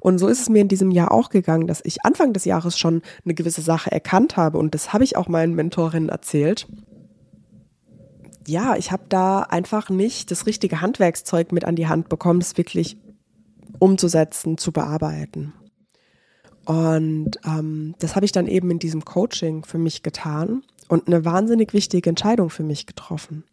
Und 0.00 0.18
so 0.18 0.28
ist 0.28 0.40
es 0.40 0.48
mir 0.48 0.62
in 0.62 0.68
diesem 0.68 0.90
Jahr 0.90 1.12
auch 1.12 1.28
gegangen, 1.28 1.66
dass 1.66 1.84
ich 1.84 2.04
Anfang 2.04 2.32
des 2.32 2.44
Jahres 2.44 2.78
schon 2.78 3.02
eine 3.24 3.34
gewisse 3.34 3.60
Sache 3.60 3.92
erkannt 3.92 4.36
habe 4.36 4.58
und 4.58 4.74
das 4.74 4.92
habe 4.92 5.04
ich 5.04 5.16
auch 5.16 5.28
meinen 5.28 5.54
Mentorinnen 5.54 6.08
erzählt. 6.08 6.66
Ja, 8.46 8.76
ich 8.76 8.90
habe 8.90 9.04
da 9.08 9.40
einfach 9.40 9.88
nicht 9.88 10.30
das 10.30 10.46
richtige 10.46 10.80
Handwerkszeug 10.80 11.52
mit 11.52 11.64
an 11.64 11.76
die 11.76 11.86
Hand 11.86 12.08
bekommen, 12.08 12.40
es 12.40 12.56
wirklich 12.56 12.96
umzusetzen, 13.78 14.58
zu 14.58 14.72
bearbeiten. 14.72 15.52
Und 16.64 17.38
ähm, 17.44 17.94
das 17.98 18.14
habe 18.14 18.24
ich 18.24 18.32
dann 18.32 18.46
eben 18.46 18.70
in 18.70 18.78
diesem 18.78 19.04
Coaching 19.04 19.64
für 19.64 19.78
mich 19.78 20.02
getan 20.02 20.62
und 20.88 21.06
eine 21.06 21.24
wahnsinnig 21.24 21.72
wichtige 21.72 22.08
Entscheidung 22.08 22.50
für 22.50 22.62
mich 22.62 22.86
getroffen. 22.86 23.44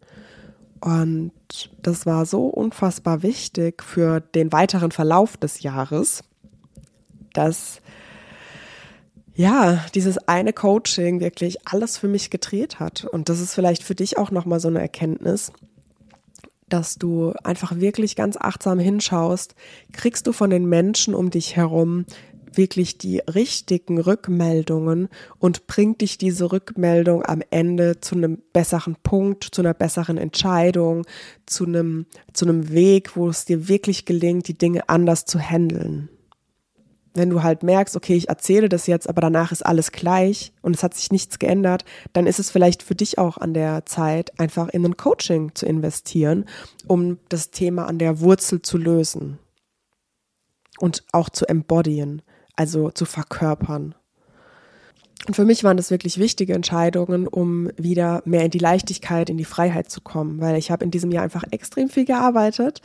Und 0.80 1.32
das 1.82 2.06
war 2.06 2.24
so 2.24 2.46
unfassbar 2.46 3.22
wichtig 3.22 3.82
für 3.82 4.20
den 4.20 4.52
weiteren 4.52 4.92
Verlauf 4.92 5.36
des 5.36 5.62
Jahres, 5.62 6.22
dass 7.34 7.80
ja, 9.34 9.84
dieses 9.94 10.18
eine 10.28 10.52
Coaching 10.52 11.20
wirklich 11.20 11.66
alles 11.66 11.96
für 11.96 12.08
mich 12.08 12.30
gedreht 12.30 12.80
hat. 12.80 13.04
Und 13.04 13.28
das 13.28 13.40
ist 13.40 13.54
vielleicht 13.54 13.82
für 13.82 13.94
dich 13.94 14.18
auch 14.18 14.30
nochmal 14.30 14.60
so 14.60 14.68
eine 14.68 14.80
Erkenntnis, 14.80 15.52
dass 16.68 16.96
du 16.96 17.32
einfach 17.42 17.76
wirklich 17.76 18.16
ganz 18.16 18.36
achtsam 18.36 18.78
hinschaust, 18.78 19.54
kriegst 19.92 20.26
du 20.26 20.32
von 20.32 20.50
den 20.50 20.66
Menschen 20.66 21.14
um 21.14 21.30
dich 21.30 21.56
herum 21.56 22.04
wirklich 22.56 22.98
die 22.98 23.18
richtigen 23.18 24.00
Rückmeldungen 24.00 25.08
und 25.38 25.66
bringt 25.66 26.00
dich 26.00 26.18
diese 26.18 26.52
Rückmeldung 26.52 27.24
am 27.24 27.42
Ende 27.50 28.00
zu 28.00 28.14
einem 28.14 28.42
besseren 28.52 28.96
Punkt, 29.02 29.44
zu 29.44 29.62
einer 29.62 29.74
besseren 29.74 30.18
Entscheidung, 30.18 31.06
zu 31.46 31.64
einem, 31.64 32.06
zu 32.32 32.46
einem 32.46 32.70
Weg, 32.70 33.16
wo 33.16 33.28
es 33.28 33.44
dir 33.44 33.68
wirklich 33.68 34.04
gelingt, 34.04 34.48
die 34.48 34.58
Dinge 34.58 34.88
anders 34.88 35.24
zu 35.24 35.38
handeln. 35.38 36.08
Wenn 37.12 37.30
du 37.30 37.42
halt 37.42 37.64
merkst, 37.64 37.96
okay, 37.96 38.14
ich 38.14 38.28
erzähle 38.28 38.68
das 38.68 38.86
jetzt, 38.86 39.08
aber 39.08 39.20
danach 39.20 39.50
ist 39.50 39.66
alles 39.66 39.90
gleich 39.90 40.52
und 40.62 40.76
es 40.76 40.84
hat 40.84 40.94
sich 40.94 41.10
nichts 41.10 41.40
geändert, 41.40 41.84
dann 42.12 42.26
ist 42.28 42.38
es 42.38 42.50
vielleicht 42.50 42.84
für 42.84 42.94
dich 42.94 43.18
auch 43.18 43.36
an 43.36 43.52
der 43.52 43.84
Zeit, 43.84 44.38
einfach 44.38 44.68
in 44.68 44.84
ein 44.84 44.96
Coaching 44.96 45.52
zu 45.54 45.66
investieren, 45.66 46.44
um 46.86 47.18
das 47.28 47.50
Thema 47.50 47.86
an 47.86 47.98
der 47.98 48.20
Wurzel 48.20 48.62
zu 48.62 48.78
lösen 48.78 49.40
und 50.78 51.04
auch 51.12 51.28
zu 51.28 51.48
embodyen 51.48 52.22
also 52.56 52.90
zu 52.90 53.04
verkörpern. 53.04 53.94
Und 55.26 55.34
für 55.34 55.44
mich 55.44 55.64
waren 55.64 55.76
das 55.76 55.90
wirklich 55.90 56.18
wichtige 56.18 56.54
Entscheidungen, 56.54 57.28
um 57.28 57.70
wieder 57.76 58.22
mehr 58.24 58.44
in 58.44 58.50
die 58.50 58.58
Leichtigkeit, 58.58 59.28
in 59.28 59.36
die 59.36 59.44
Freiheit 59.44 59.90
zu 59.90 60.00
kommen, 60.00 60.40
weil 60.40 60.56
ich 60.56 60.70
habe 60.70 60.84
in 60.84 60.90
diesem 60.90 61.10
Jahr 61.10 61.24
einfach 61.24 61.44
extrem 61.50 61.88
viel 61.88 62.06
gearbeitet. 62.06 62.80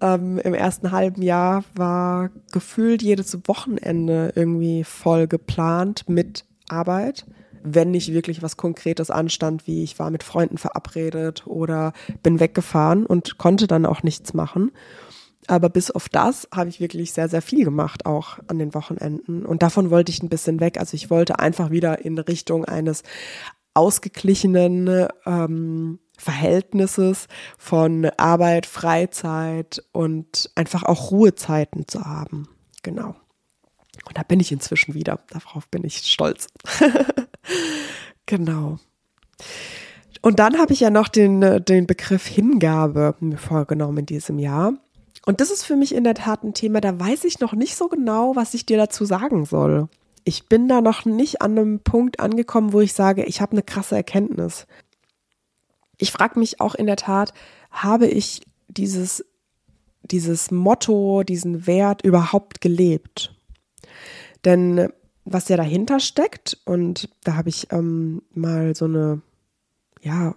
Ähm, 0.00 0.38
Im 0.38 0.54
ersten 0.54 0.92
halben 0.92 1.22
Jahr 1.22 1.64
war 1.74 2.30
gefühlt 2.52 3.02
jedes 3.02 3.36
Wochenende 3.46 4.32
irgendwie 4.34 4.84
voll 4.84 5.26
geplant 5.28 6.04
mit 6.08 6.44
Arbeit, 6.68 7.26
wenn 7.62 7.90
nicht 7.90 8.12
wirklich 8.12 8.42
was 8.42 8.56
Konkretes 8.56 9.10
anstand, 9.10 9.66
wie 9.66 9.82
ich 9.82 9.98
war 9.98 10.10
mit 10.10 10.22
Freunden 10.22 10.58
verabredet 10.58 11.46
oder 11.46 11.92
bin 12.22 12.40
weggefahren 12.40 13.06
und 13.06 13.38
konnte 13.38 13.66
dann 13.66 13.86
auch 13.86 14.02
nichts 14.02 14.34
machen. 14.34 14.72
Aber 15.48 15.70
bis 15.70 15.90
auf 15.90 16.08
das 16.08 16.46
habe 16.54 16.68
ich 16.68 16.78
wirklich 16.78 17.12
sehr, 17.12 17.28
sehr 17.28 17.42
viel 17.42 17.64
gemacht, 17.64 18.04
auch 18.06 18.38
an 18.48 18.58
den 18.58 18.74
Wochenenden. 18.74 19.46
Und 19.46 19.62
davon 19.62 19.90
wollte 19.90 20.12
ich 20.12 20.22
ein 20.22 20.28
bisschen 20.28 20.60
weg. 20.60 20.78
Also 20.78 20.94
ich 20.94 21.10
wollte 21.10 21.38
einfach 21.38 21.70
wieder 21.70 22.04
in 22.04 22.18
Richtung 22.18 22.66
eines 22.66 23.02
ausgeglichenen 23.72 25.08
ähm, 25.24 25.98
Verhältnisses 26.18 27.28
von 27.56 28.10
Arbeit, 28.16 28.66
Freizeit 28.66 29.82
und 29.92 30.50
einfach 30.54 30.82
auch 30.82 31.10
Ruhezeiten 31.10 31.88
zu 31.88 32.04
haben. 32.04 32.48
Genau. 32.82 33.14
Und 34.04 34.18
da 34.18 34.22
bin 34.22 34.40
ich 34.40 34.52
inzwischen 34.52 34.94
wieder. 34.94 35.20
Darauf 35.30 35.68
bin 35.68 35.84
ich 35.84 35.98
stolz. 35.98 36.48
genau. 38.26 38.78
Und 40.20 40.40
dann 40.40 40.58
habe 40.58 40.72
ich 40.72 40.80
ja 40.80 40.90
noch 40.90 41.08
den, 41.08 41.64
den 41.64 41.86
Begriff 41.86 42.26
Hingabe 42.26 43.14
mir 43.20 43.38
vorgenommen 43.38 43.98
in 43.98 44.06
diesem 44.06 44.38
Jahr. 44.38 44.74
Und 45.26 45.40
das 45.40 45.50
ist 45.50 45.64
für 45.64 45.76
mich 45.76 45.94
in 45.94 46.04
der 46.04 46.14
Tat 46.14 46.42
ein 46.44 46.54
Thema, 46.54 46.80
da 46.80 46.98
weiß 46.98 47.24
ich 47.24 47.40
noch 47.40 47.52
nicht 47.52 47.76
so 47.76 47.88
genau, 47.88 48.36
was 48.36 48.54
ich 48.54 48.66
dir 48.66 48.76
dazu 48.76 49.04
sagen 49.04 49.44
soll. 49.44 49.88
Ich 50.24 50.46
bin 50.46 50.68
da 50.68 50.80
noch 50.80 51.04
nicht 51.04 51.42
an 51.42 51.52
einem 51.52 51.80
Punkt 51.80 52.20
angekommen, 52.20 52.72
wo 52.72 52.80
ich 52.80 52.92
sage, 52.92 53.24
ich 53.24 53.40
habe 53.40 53.52
eine 53.52 53.62
krasse 53.62 53.96
Erkenntnis. 53.96 54.66
Ich 55.98 56.12
frage 56.12 56.38
mich 56.38 56.60
auch 56.60 56.74
in 56.74 56.86
der 56.86 56.96
Tat, 56.96 57.32
habe 57.70 58.06
ich 58.06 58.42
dieses, 58.68 59.24
dieses 60.02 60.50
Motto, 60.50 61.22
diesen 61.22 61.66
Wert 61.66 62.02
überhaupt 62.04 62.60
gelebt? 62.60 63.34
Denn 64.44 64.88
was 65.24 65.48
ja 65.48 65.56
dahinter 65.56 66.00
steckt, 66.00 66.58
und 66.64 67.08
da 67.24 67.34
habe 67.34 67.48
ich 67.48 67.72
ähm, 67.72 68.22
mal 68.32 68.74
so 68.74 68.86
eine, 68.86 69.20
ja, 70.02 70.34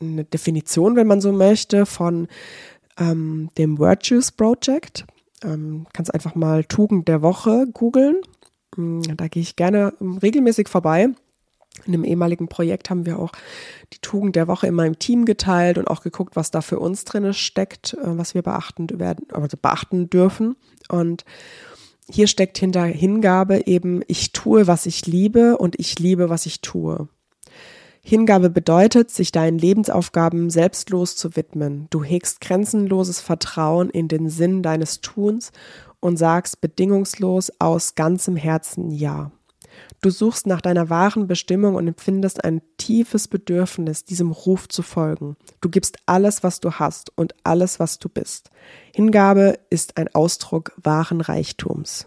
eine 0.00 0.24
Definition, 0.24 0.96
wenn 0.96 1.06
man 1.06 1.20
so 1.20 1.32
möchte, 1.32 1.86
von 1.86 2.28
ähm, 2.98 3.50
dem 3.58 3.78
Virtues 3.78 4.32
Project. 4.32 5.06
Ähm, 5.44 5.86
kannst 5.92 6.12
einfach 6.12 6.34
mal 6.34 6.64
Tugend 6.64 7.08
der 7.08 7.22
Woche 7.22 7.66
googeln. 7.72 8.16
Mm, 8.76 9.02
da 9.16 9.28
gehe 9.28 9.42
ich 9.42 9.56
gerne 9.56 9.92
ähm, 10.00 10.18
regelmäßig 10.18 10.68
vorbei. 10.68 11.08
In 11.84 11.92
einem 11.92 12.04
ehemaligen 12.04 12.48
Projekt 12.48 12.88
haben 12.88 13.04
wir 13.04 13.18
auch 13.18 13.32
die 13.92 13.98
Tugend 13.98 14.34
der 14.34 14.48
Woche 14.48 14.66
in 14.66 14.74
meinem 14.74 14.98
Team 14.98 15.26
geteilt 15.26 15.76
und 15.76 15.88
auch 15.88 16.02
geguckt, 16.02 16.34
was 16.34 16.50
da 16.50 16.62
für 16.62 16.78
uns 16.78 17.04
drin 17.04 17.34
steckt, 17.34 17.94
äh, 17.94 18.18
was 18.18 18.34
wir 18.34 18.42
beachten 18.42 18.88
werden, 18.98 19.26
also 19.30 19.56
beachten 19.60 20.08
dürfen. 20.08 20.56
Und 20.88 21.24
hier 22.08 22.28
steckt 22.28 22.58
hinter 22.58 22.84
Hingabe 22.84 23.66
eben, 23.66 24.02
ich 24.06 24.32
tue, 24.32 24.66
was 24.66 24.86
ich 24.86 25.06
liebe 25.06 25.58
und 25.58 25.78
ich 25.78 25.98
liebe, 25.98 26.30
was 26.30 26.46
ich 26.46 26.60
tue. 26.60 27.08
Hingabe 28.08 28.50
bedeutet, 28.50 29.10
sich 29.10 29.32
deinen 29.32 29.58
Lebensaufgaben 29.58 30.48
selbstlos 30.48 31.16
zu 31.16 31.34
widmen. 31.34 31.88
Du 31.90 32.04
hegst 32.04 32.40
grenzenloses 32.40 33.20
Vertrauen 33.20 33.90
in 33.90 34.06
den 34.06 34.28
Sinn 34.28 34.62
deines 34.62 35.00
Tuns 35.00 35.50
und 35.98 36.16
sagst 36.16 36.60
bedingungslos 36.60 37.50
aus 37.58 37.96
ganzem 37.96 38.36
Herzen 38.36 38.92
Ja. 38.92 39.32
Du 40.02 40.10
suchst 40.10 40.46
nach 40.46 40.60
deiner 40.60 40.88
wahren 40.88 41.26
Bestimmung 41.26 41.74
und 41.74 41.88
empfindest 41.88 42.44
ein 42.44 42.62
tiefes 42.76 43.26
Bedürfnis, 43.26 44.04
diesem 44.04 44.30
Ruf 44.30 44.68
zu 44.68 44.82
folgen. 44.82 45.36
Du 45.60 45.68
gibst 45.68 45.98
alles, 46.06 46.44
was 46.44 46.60
du 46.60 46.70
hast 46.70 47.10
und 47.16 47.34
alles, 47.42 47.80
was 47.80 47.98
du 47.98 48.08
bist. 48.08 48.52
Hingabe 48.94 49.58
ist 49.68 49.96
ein 49.96 50.14
Ausdruck 50.14 50.70
wahren 50.80 51.20
Reichtums. 51.20 52.06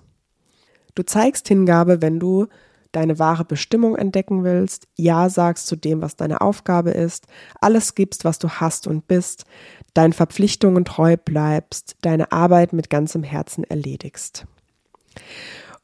Du 0.96 1.03
zeigst 1.03 1.50
Hingabe, 1.50 2.01
wenn 2.01 2.22
du 2.22 2.48
deine 2.91 3.19
wahre 3.19 3.46
Bestimmung 3.46 3.96
entdecken 3.96 4.43
willst, 4.43 4.88
Ja 4.96 5.29
sagst 5.29 5.67
zu 5.67 5.75
dem, 5.75 6.01
was 6.01 6.15
deine 6.15 6.41
Aufgabe 6.41 6.91
ist, 6.91 7.27
alles 7.62 7.96
gibst, 7.96 8.25
was 8.25 8.39
du 8.39 8.50
hast 8.50 8.88
und 8.88 9.08
bist, 9.08 9.46
deinen 9.93 10.13
Verpflichtungen 10.13 10.86
treu 10.86 11.17
bleibst, 11.17 11.96
deine 12.01 12.31
Arbeit 12.31 12.74
mit 12.74 12.89
ganzem 12.89 13.24
Herzen 13.24 13.63
erledigst. 13.63 14.46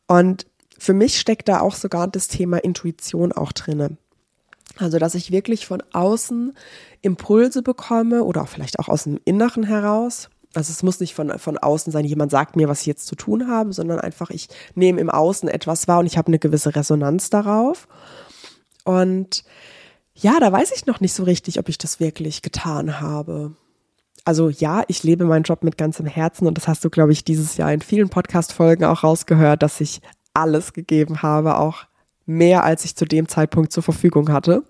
Und 0.07 0.45
für 0.77 0.93
mich 0.93 1.19
steckt 1.19 1.47
da 1.47 1.61
auch 1.61 1.75
sogar 1.75 2.07
das 2.07 2.27
Thema 2.27 2.57
Intuition 2.57 3.31
auch 3.31 3.51
drinne. 3.51 3.97
Also, 4.77 4.99
dass 4.99 5.15
ich 5.15 5.31
wirklich 5.31 5.65
von 5.65 5.81
außen 5.93 6.53
Impulse 7.01 7.61
bekomme 7.61 8.23
oder 8.23 8.41
auch 8.41 8.49
vielleicht 8.49 8.79
auch 8.79 8.89
aus 8.89 9.03
dem 9.03 9.19
Inneren 9.23 9.63
heraus, 9.63 10.29
also 10.55 10.71
es 10.71 10.83
muss 10.83 10.99
nicht 10.99 11.13
von, 11.13 11.37
von 11.37 11.57
außen 11.57 11.91
sein, 11.91 12.05
jemand 12.05 12.31
sagt 12.31 12.55
mir, 12.55 12.67
was 12.67 12.81
ich 12.81 12.87
jetzt 12.87 13.07
zu 13.07 13.15
tun 13.15 13.47
habe, 13.47 13.73
sondern 13.73 13.99
einfach, 13.99 14.29
ich 14.29 14.47
nehme 14.73 14.99
im 15.01 15.09
Außen 15.09 15.49
etwas 15.49 15.87
wahr 15.87 15.99
und 15.99 16.05
ich 16.05 16.17
habe 16.17 16.27
eine 16.27 16.39
gewisse 16.39 16.75
Resonanz 16.75 17.29
darauf. 17.29 17.87
Und 18.83 19.43
ja, 20.13 20.39
da 20.39 20.51
weiß 20.51 20.71
ich 20.75 20.85
noch 20.85 21.01
nicht 21.01 21.13
so 21.13 21.23
richtig, 21.23 21.59
ob 21.59 21.67
ich 21.69 21.77
das 21.77 21.99
wirklich 21.99 22.41
getan 22.41 23.01
habe. 23.01 23.53
Also 24.23 24.49
ja, 24.49 24.83
ich 24.87 25.03
lebe 25.03 25.25
meinen 25.25 25.43
Job 25.43 25.63
mit 25.63 25.77
ganzem 25.77 26.05
Herzen 26.05 26.47
und 26.47 26.57
das 26.57 26.67
hast 26.67 26.83
du, 26.83 26.89
glaube 26.89 27.11
ich, 27.11 27.23
dieses 27.23 27.57
Jahr 27.57 27.71
in 27.71 27.81
vielen 27.81 28.09
Podcast-Folgen 28.09 28.85
auch 28.85 29.03
rausgehört, 29.03 29.61
dass 29.61 29.81
ich 29.81 30.01
alles 30.33 30.73
gegeben 30.73 31.21
habe, 31.21 31.57
auch 31.57 31.85
mehr 32.25 32.63
als 32.63 32.85
ich 32.85 32.95
zu 32.95 33.05
dem 33.05 33.27
Zeitpunkt 33.27 33.71
zur 33.71 33.83
Verfügung 33.83 34.31
hatte. 34.31 34.63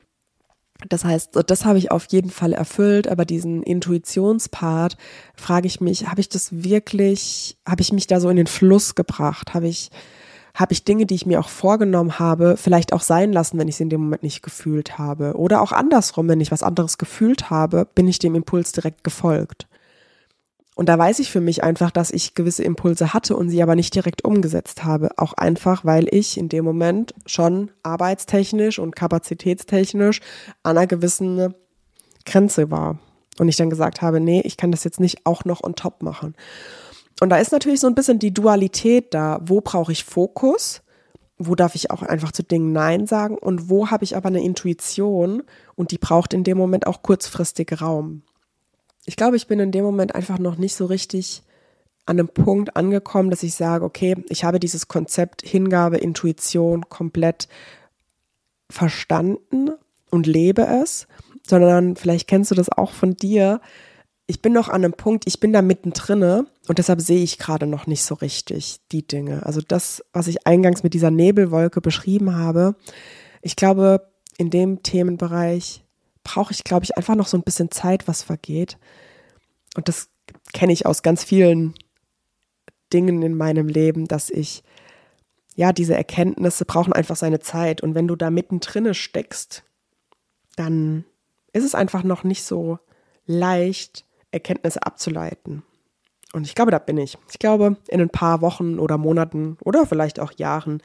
Das 0.89 1.03
heißt, 1.03 1.31
das 1.47 1.65
habe 1.65 1.77
ich 1.77 1.91
auf 1.91 2.05
jeden 2.09 2.29
Fall 2.29 2.53
erfüllt, 2.53 3.07
aber 3.07 3.25
diesen 3.25 3.63
Intuitionspart 3.63 4.97
frage 5.35 5.67
ich 5.67 5.81
mich, 5.81 6.07
habe 6.07 6.21
ich 6.21 6.29
das 6.29 6.63
wirklich, 6.63 7.57
habe 7.67 7.81
ich 7.81 7.91
mich 7.91 8.07
da 8.07 8.19
so 8.19 8.29
in 8.29 8.37
den 8.37 8.47
Fluss 8.47 8.95
gebracht? 8.95 9.53
Habe 9.53 9.67
ich, 9.67 9.89
habe 10.53 10.73
ich 10.73 10.83
Dinge, 10.83 11.05
die 11.05 11.15
ich 11.15 11.25
mir 11.25 11.39
auch 11.39 11.49
vorgenommen 11.49 12.19
habe, 12.19 12.55
vielleicht 12.57 12.93
auch 12.93 13.01
sein 13.01 13.33
lassen, 13.33 13.57
wenn 13.57 13.67
ich 13.67 13.77
sie 13.77 13.83
in 13.83 13.89
dem 13.89 14.01
Moment 14.01 14.23
nicht 14.23 14.43
gefühlt 14.43 14.97
habe? 14.97 15.33
Oder 15.35 15.61
auch 15.61 15.71
andersrum, 15.71 16.27
wenn 16.27 16.41
ich 16.41 16.51
was 16.51 16.63
anderes 16.63 16.97
gefühlt 16.97 17.49
habe, 17.49 17.87
bin 17.95 18.07
ich 18.07 18.19
dem 18.19 18.35
Impuls 18.35 18.71
direkt 18.71 19.03
gefolgt? 19.03 19.67
Und 20.75 20.89
da 20.89 20.99
weiß 20.99 21.19
ich 21.19 21.31
für 21.31 21.39
mich 21.39 21.63
einfach, 21.63 21.89
dass 21.89 22.11
ich 22.11 22.35
gewisse 22.35 22.63
Impulse 22.63 23.13
hatte 23.13 23.37
und 23.37 23.49
sie 23.49 23.63
aber 23.63 23.75
nicht 23.75 23.95
direkt 23.95 24.25
umgesetzt 24.25 24.83
habe. 24.83 25.09
Auch 25.17 25.33
einfach, 25.33 25.85
weil 25.85 26.13
ich 26.13 26.37
in 26.37 26.49
dem 26.49 26.65
Moment 26.65 27.15
schon 27.25 27.71
arbeitstechnisch 27.81 28.77
und 28.77 28.95
kapazitätstechnisch 28.95 30.19
an 30.63 30.77
einer 30.77 30.85
gewissen 30.85 31.55
Grenze 32.25 32.69
war. 32.69 32.99
Und 33.39 33.47
ich 33.47 33.55
dann 33.55 33.69
gesagt 33.69 34.01
habe, 34.01 34.19
nee, 34.19 34.41
ich 34.41 34.57
kann 34.57 34.71
das 34.71 34.83
jetzt 34.83 34.99
nicht 34.99 35.25
auch 35.25 35.45
noch 35.45 35.63
on 35.63 35.75
top 35.75 36.03
machen. 36.03 36.35
Und 37.21 37.29
da 37.29 37.37
ist 37.37 37.53
natürlich 37.53 37.79
so 37.79 37.87
ein 37.87 37.95
bisschen 37.95 38.19
die 38.19 38.33
Dualität 38.33 39.13
da. 39.13 39.39
Wo 39.45 39.61
brauche 39.61 39.93
ich 39.93 40.03
Fokus? 40.03 40.81
Wo 41.37 41.55
darf 41.55 41.75
ich 41.75 41.91
auch 41.91 42.01
einfach 42.01 42.33
zu 42.33 42.43
Dingen 42.43 42.73
Nein 42.73 43.07
sagen? 43.07 43.37
Und 43.37 43.69
wo 43.69 43.91
habe 43.91 44.03
ich 44.03 44.17
aber 44.17 44.27
eine 44.27 44.43
Intuition 44.43 45.43
und 45.75 45.91
die 45.91 45.97
braucht 45.97 46.33
in 46.33 46.43
dem 46.43 46.57
Moment 46.57 46.87
auch 46.87 47.01
kurzfristig 47.01 47.81
Raum? 47.81 48.23
Ich 49.05 49.15
glaube, 49.15 49.35
ich 49.35 49.47
bin 49.47 49.59
in 49.59 49.71
dem 49.71 49.83
Moment 49.83 50.15
einfach 50.15 50.39
noch 50.39 50.57
nicht 50.57 50.75
so 50.75 50.85
richtig 50.85 51.43
an 52.05 52.19
einem 52.19 52.27
Punkt 52.27 52.75
angekommen, 52.75 53.29
dass 53.29 53.43
ich 53.43 53.55
sage, 53.55 53.83
okay, 53.83 54.15
ich 54.29 54.43
habe 54.43 54.59
dieses 54.59 54.87
Konzept 54.87 55.41
Hingabe, 55.41 55.97
Intuition 55.97 56.87
komplett 56.89 57.47
verstanden 58.69 59.71
und 60.11 60.27
lebe 60.27 60.63
es, 60.63 61.07
sondern 61.47 61.95
vielleicht 61.95 62.27
kennst 62.27 62.51
du 62.51 62.55
das 62.55 62.69
auch 62.69 62.91
von 62.91 63.15
dir. 63.15 63.61
Ich 64.27 64.41
bin 64.41 64.53
noch 64.53 64.69
an 64.69 64.83
einem 64.83 64.93
Punkt, 64.93 65.25
ich 65.27 65.39
bin 65.39 65.53
da 65.53 65.61
mittendrin 65.61 66.47
und 66.67 66.77
deshalb 66.77 67.01
sehe 67.01 67.23
ich 67.23 67.37
gerade 67.37 67.67
noch 67.67 67.87
nicht 67.87 68.03
so 68.03 68.15
richtig 68.15 68.79
die 68.91 69.05
Dinge. 69.05 69.45
Also 69.45 69.61
das, 69.61 70.03
was 70.13 70.27
ich 70.27 70.47
eingangs 70.47 70.83
mit 70.83 70.93
dieser 70.93 71.11
Nebelwolke 71.11 71.81
beschrieben 71.81 72.35
habe, 72.35 72.75
ich 73.41 73.55
glaube, 73.55 74.07
in 74.37 74.49
dem 74.49 74.83
Themenbereich 74.83 75.84
brauche 76.25 76.51
ich, 76.51 76.65
glaube 76.65 76.83
ich, 76.83 76.97
einfach 76.97 77.15
noch 77.15 77.27
so 77.27 77.37
ein 77.37 77.43
bisschen 77.43 77.71
Zeit, 77.71 78.09
was 78.09 78.23
vergeht. 78.23 78.77
Und 79.77 79.87
das 79.87 80.09
kenne 80.51 80.73
ich 80.73 80.85
aus 80.85 81.03
ganz 81.03 81.23
vielen 81.23 81.75
Dingen 82.91 83.21
in 83.21 83.35
meinem 83.37 83.69
Leben, 83.69 84.07
dass 84.07 84.29
ich, 84.29 84.63
ja, 85.55 85.71
diese 85.71 85.95
Erkenntnisse 85.95 86.65
brauchen 86.65 86.91
einfach 86.91 87.15
seine 87.15 87.39
Zeit. 87.39 87.81
Und 87.81 87.95
wenn 87.95 88.07
du 88.07 88.17
da 88.17 88.29
mittendrin 88.29 88.93
steckst, 88.93 89.63
dann 90.57 91.05
ist 91.53 91.63
es 91.63 91.75
einfach 91.75 92.03
noch 92.03 92.23
nicht 92.23 92.43
so 92.43 92.79
leicht, 93.25 94.05
Erkenntnisse 94.31 94.83
abzuleiten. 94.83 95.63
Und 96.33 96.45
ich 96.45 96.55
glaube, 96.55 96.71
da 96.71 96.79
bin 96.79 96.97
ich. 96.97 97.17
Ich 97.31 97.39
glaube, 97.39 97.77
in 97.87 98.01
ein 98.01 98.09
paar 98.09 98.41
Wochen 98.41 98.79
oder 98.79 98.97
Monaten 98.97 99.57
oder 99.63 99.85
vielleicht 99.85 100.19
auch 100.19 100.33
Jahren 100.37 100.81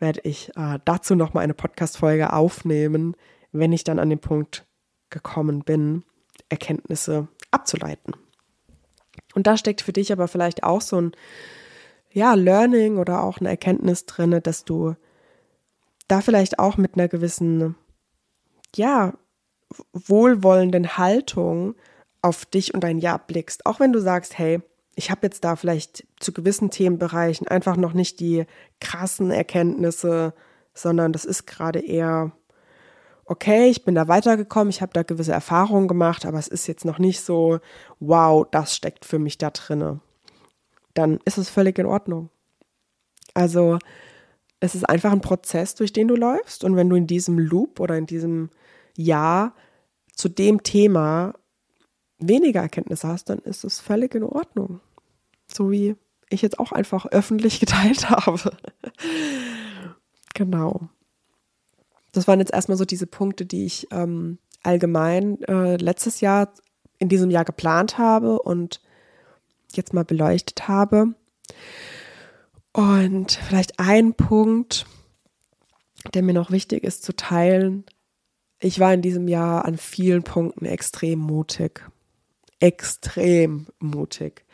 werde 0.00 0.20
ich 0.24 0.50
äh, 0.56 0.78
dazu 0.84 1.14
nochmal 1.14 1.44
eine 1.44 1.54
Podcast-Folge 1.54 2.32
aufnehmen, 2.32 3.14
wenn 3.52 3.72
ich 3.72 3.84
dann 3.84 3.98
an 3.98 4.10
den 4.10 4.18
Punkt 4.18 4.67
gekommen 5.10 5.64
bin, 5.64 6.04
Erkenntnisse 6.48 7.28
abzuleiten. 7.50 8.14
Und 9.34 9.46
da 9.46 9.56
steckt 9.56 9.82
für 9.82 9.92
dich 9.92 10.12
aber 10.12 10.28
vielleicht 10.28 10.64
auch 10.64 10.80
so 10.80 11.00
ein 11.00 11.12
ja, 12.10 12.34
Learning 12.34 12.98
oder 12.98 13.22
auch 13.22 13.38
eine 13.38 13.48
Erkenntnis 13.50 14.06
drin, 14.06 14.40
dass 14.42 14.64
du 14.64 14.94
da 16.08 16.20
vielleicht 16.20 16.58
auch 16.58 16.76
mit 16.76 16.94
einer 16.94 17.08
gewissen, 17.08 17.76
ja, 18.74 19.14
wohlwollenden 19.92 20.96
Haltung 20.96 21.74
auf 22.22 22.46
dich 22.46 22.74
und 22.74 22.80
dein 22.82 22.98
Jahr 22.98 23.18
blickst. 23.18 23.66
Auch 23.66 23.80
wenn 23.80 23.92
du 23.92 24.00
sagst, 24.00 24.38
hey, 24.38 24.60
ich 24.94 25.10
habe 25.10 25.20
jetzt 25.26 25.44
da 25.44 25.54
vielleicht 25.54 26.06
zu 26.18 26.32
gewissen 26.32 26.70
Themenbereichen 26.70 27.46
einfach 27.46 27.76
noch 27.76 27.92
nicht 27.92 28.18
die 28.18 28.46
krassen 28.80 29.30
Erkenntnisse, 29.30 30.34
sondern 30.74 31.12
das 31.12 31.24
ist 31.24 31.46
gerade 31.46 31.78
eher 31.78 32.32
okay, 33.28 33.68
ich 33.68 33.84
bin 33.84 33.94
da 33.94 34.08
weitergekommen, 34.08 34.70
ich 34.70 34.80
habe 34.80 34.92
da 34.94 35.02
gewisse 35.02 35.32
Erfahrungen 35.32 35.86
gemacht, 35.86 36.24
aber 36.24 36.38
es 36.38 36.48
ist 36.48 36.66
jetzt 36.66 36.86
noch 36.86 36.98
nicht 36.98 37.20
so, 37.20 37.60
wow, 38.00 38.46
das 38.50 38.74
steckt 38.74 39.04
für 39.04 39.18
mich 39.18 39.36
da 39.36 39.50
drinne. 39.50 40.00
Dann 40.94 41.20
ist 41.26 41.36
es 41.36 41.50
völlig 41.50 41.78
in 41.78 41.86
Ordnung. 41.86 42.30
Also 43.34 43.78
es 44.60 44.74
ist 44.74 44.88
einfach 44.88 45.12
ein 45.12 45.20
Prozess, 45.20 45.74
durch 45.74 45.92
den 45.92 46.08
du 46.08 46.16
läufst 46.16 46.64
und 46.64 46.74
wenn 46.74 46.88
du 46.88 46.96
in 46.96 47.06
diesem 47.06 47.38
Loop 47.38 47.80
oder 47.80 47.96
in 47.96 48.06
diesem 48.06 48.48
Jahr 48.96 49.54
zu 50.14 50.30
dem 50.30 50.62
Thema 50.62 51.34
weniger 52.18 52.62
Erkenntnisse 52.62 53.08
hast, 53.08 53.28
dann 53.28 53.38
ist 53.40 53.62
es 53.62 53.78
völlig 53.78 54.14
in 54.14 54.24
Ordnung. 54.24 54.80
So 55.52 55.70
wie 55.70 55.96
ich 56.30 56.40
jetzt 56.40 56.58
auch 56.58 56.72
einfach 56.72 57.04
öffentlich 57.06 57.60
geteilt 57.60 58.08
habe. 58.08 58.56
genau 60.34 60.88
das 62.12 62.26
waren 62.26 62.40
jetzt 62.40 62.52
erstmal 62.52 62.78
so 62.78 62.84
diese 62.84 63.06
Punkte, 63.06 63.46
die 63.46 63.66
ich 63.66 63.86
ähm, 63.90 64.38
allgemein 64.62 65.42
äh, 65.42 65.76
letztes 65.76 66.20
Jahr 66.20 66.52
in 66.98 67.08
diesem 67.08 67.30
Jahr 67.30 67.44
geplant 67.44 67.98
habe 67.98 68.40
und 68.40 68.80
jetzt 69.72 69.94
mal 69.94 70.04
beleuchtet 70.04 70.68
habe. 70.68 71.14
Und 72.72 73.32
vielleicht 73.32 73.78
ein 73.78 74.14
Punkt, 74.14 74.86
der 76.14 76.22
mir 76.22 76.34
noch 76.34 76.50
wichtig 76.50 76.84
ist 76.84 77.02
zu 77.02 77.14
teilen. 77.14 77.84
Ich 78.60 78.80
war 78.80 78.92
in 78.92 79.02
diesem 79.02 79.28
Jahr 79.28 79.64
an 79.64 79.76
vielen 79.76 80.22
Punkten 80.22 80.64
extrem 80.64 81.18
mutig. 81.18 81.84
Extrem 82.60 83.68
mutig. 83.78 84.44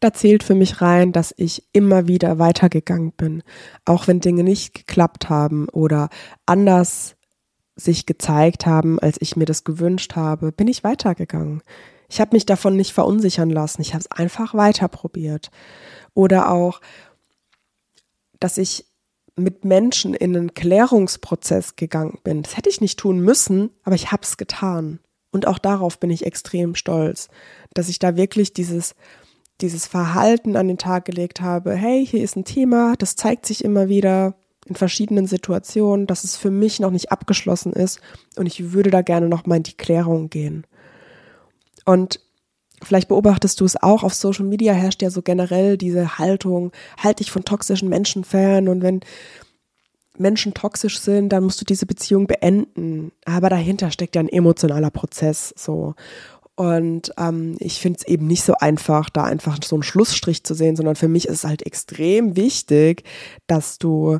Da 0.00 0.12
zählt 0.12 0.44
für 0.44 0.54
mich 0.54 0.80
rein, 0.80 1.12
dass 1.12 1.34
ich 1.36 1.64
immer 1.72 2.06
wieder 2.06 2.38
weitergegangen 2.38 3.12
bin, 3.12 3.42
auch 3.84 4.06
wenn 4.06 4.20
Dinge 4.20 4.44
nicht 4.44 4.74
geklappt 4.74 5.28
haben 5.28 5.68
oder 5.68 6.08
anders 6.46 7.16
sich 7.74 8.06
gezeigt 8.06 8.66
haben, 8.66 8.98
als 8.98 9.16
ich 9.20 9.36
mir 9.36 9.44
das 9.44 9.64
gewünscht 9.64 10.16
habe, 10.16 10.52
bin 10.52 10.68
ich 10.68 10.84
weitergegangen. 10.84 11.62
Ich 12.08 12.20
habe 12.20 12.34
mich 12.34 12.46
davon 12.46 12.76
nicht 12.76 12.92
verunsichern 12.92 13.50
lassen. 13.50 13.82
Ich 13.82 13.92
habe 13.92 14.00
es 14.00 14.10
einfach 14.10 14.54
weiter 14.54 14.88
probiert. 14.88 15.50
Oder 16.14 16.50
auch, 16.50 16.80
dass 18.40 18.58
ich 18.58 18.86
mit 19.36 19.64
Menschen 19.64 20.14
in 20.14 20.36
einen 20.36 20.54
Klärungsprozess 20.54 21.76
gegangen 21.76 22.18
bin. 22.24 22.42
Das 22.42 22.56
hätte 22.56 22.70
ich 22.70 22.80
nicht 22.80 22.98
tun 22.98 23.20
müssen, 23.20 23.70
aber 23.84 23.94
ich 23.94 24.10
habe 24.10 24.22
es 24.22 24.36
getan. 24.36 24.98
Und 25.30 25.46
auch 25.46 25.58
darauf 25.58 26.00
bin 26.00 26.10
ich 26.10 26.26
extrem 26.26 26.74
stolz, 26.74 27.28
dass 27.74 27.88
ich 27.88 27.98
da 27.98 28.16
wirklich 28.16 28.52
dieses 28.52 28.94
dieses 29.60 29.86
Verhalten 29.86 30.56
an 30.56 30.68
den 30.68 30.78
Tag 30.78 31.04
gelegt 31.04 31.40
habe, 31.40 31.74
hey, 31.74 32.06
hier 32.06 32.22
ist 32.22 32.36
ein 32.36 32.44
Thema, 32.44 32.94
das 32.96 33.16
zeigt 33.16 33.46
sich 33.46 33.64
immer 33.64 33.88
wieder, 33.88 34.34
in 34.68 34.74
verschiedenen 34.74 35.26
Situationen, 35.26 36.06
dass 36.06 36.24
es 36.24 36.36
für 36.36 36.50
mich 36.50 36.78
noch 36.78 36.90
nicht 36.90 37.10
abgeschlossen 37.10 37.72
ist 37.72 38.00
und 38.36 38.46
ich 38.46 38.72
würde 38.72 38.90
da 38.90 39.02
gerne 39.02 39.28
noch 39.28 39.46
mal 39.46 39.56
in 39.56 39.62
die 39.62 39.76
Klärung 39.76 40.30
gehen. 40.30 40.66
Und 41.84 42.20
vielleicht 42.82 43.08
beobachtest 43.08 43.60
du 43.60 43.64
es 43.64 43.82
auch, 43.82 44.02
auf 44.02 44.14
Social 44.14 44.44
Media 44.44 44.74
herrscht 44.74 45.02
ja 45.02 45.10
so 45.10 45.22
generell 45.22 45.78
diese 45.78 46.18
Haltung, 46.18 46.72
halt 46.98 47.20
dich 47.20 47.30
von 47.30 47.44
toxischen 47.44 47.88
Menschen 47.88 48.24
fern 48.24 48.68
und 48.68 48.82
wenn 48.82 49.00
Menschen 50.18 50.52
toxisch 50.52 50.98
sind, 50.98 51.30
dann 51.30 51.44
musst 51.44 51.60
du 51.60 51.64
diese 51.64 51.86
Beziehung 51.86 52.26
beenden. 52.26 53.12
Aber 53.24 53.48
dahinter 53.48 53.92
steckt 53.92 54.16
ja 54.16 54.20
ein 54.20 54.28
emotionaler 54.28 54.90
Prozess 54.90 55.54
so. 55.56 55.94
Und 56.58 57.12
ähm, 57.16 57.54
ich 57.60 57.78
finde 57.78 58.00
es 58.00 58.08
eben 58.08 58.26
nicht 58.26 58.42
so 58.42 58.52
einfach, 58.54 59.10
da 59.10 59.22
einfach 59.22 59.60
so 59.64 59.76
einen 59.76 59.84
Schlussstrich 59.84 60.42
zu 60.42 60.54
sehen, 60.54 60.74
sondern 60.74 60.96
für 60.96 61.06
mich 61.06 61.28
ist 61.28 61.36
es 61.36 61.44
halt 61.44 61.64
extrem 61.64 62.34
wichtig, 62.34 63.04
dass 63.46 63.78
du 63.78 64.18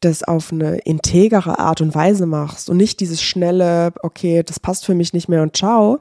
das 0.00 0.22
auf 0.22 0.52
eine 0.52 0.78
integere 0.78 1.58
Art 1.58 1.82
und 1.82 1.94
Weise 1.94 2.24
machst 2.24 2.70
und 2.70 2.78
nicht 2.78 3.00
dieses 3.00 3.20
schnelle, 3.20 3.92
okay, 4.02 4.42
das 4.42 4.58
passt 4.58 4.86
für 4.86 4.94
mich 4.94 5.12
nicht 5.12 5.28
mehr 5.28 5.42
und 5.42 5.54
ciao, 5.54 5.98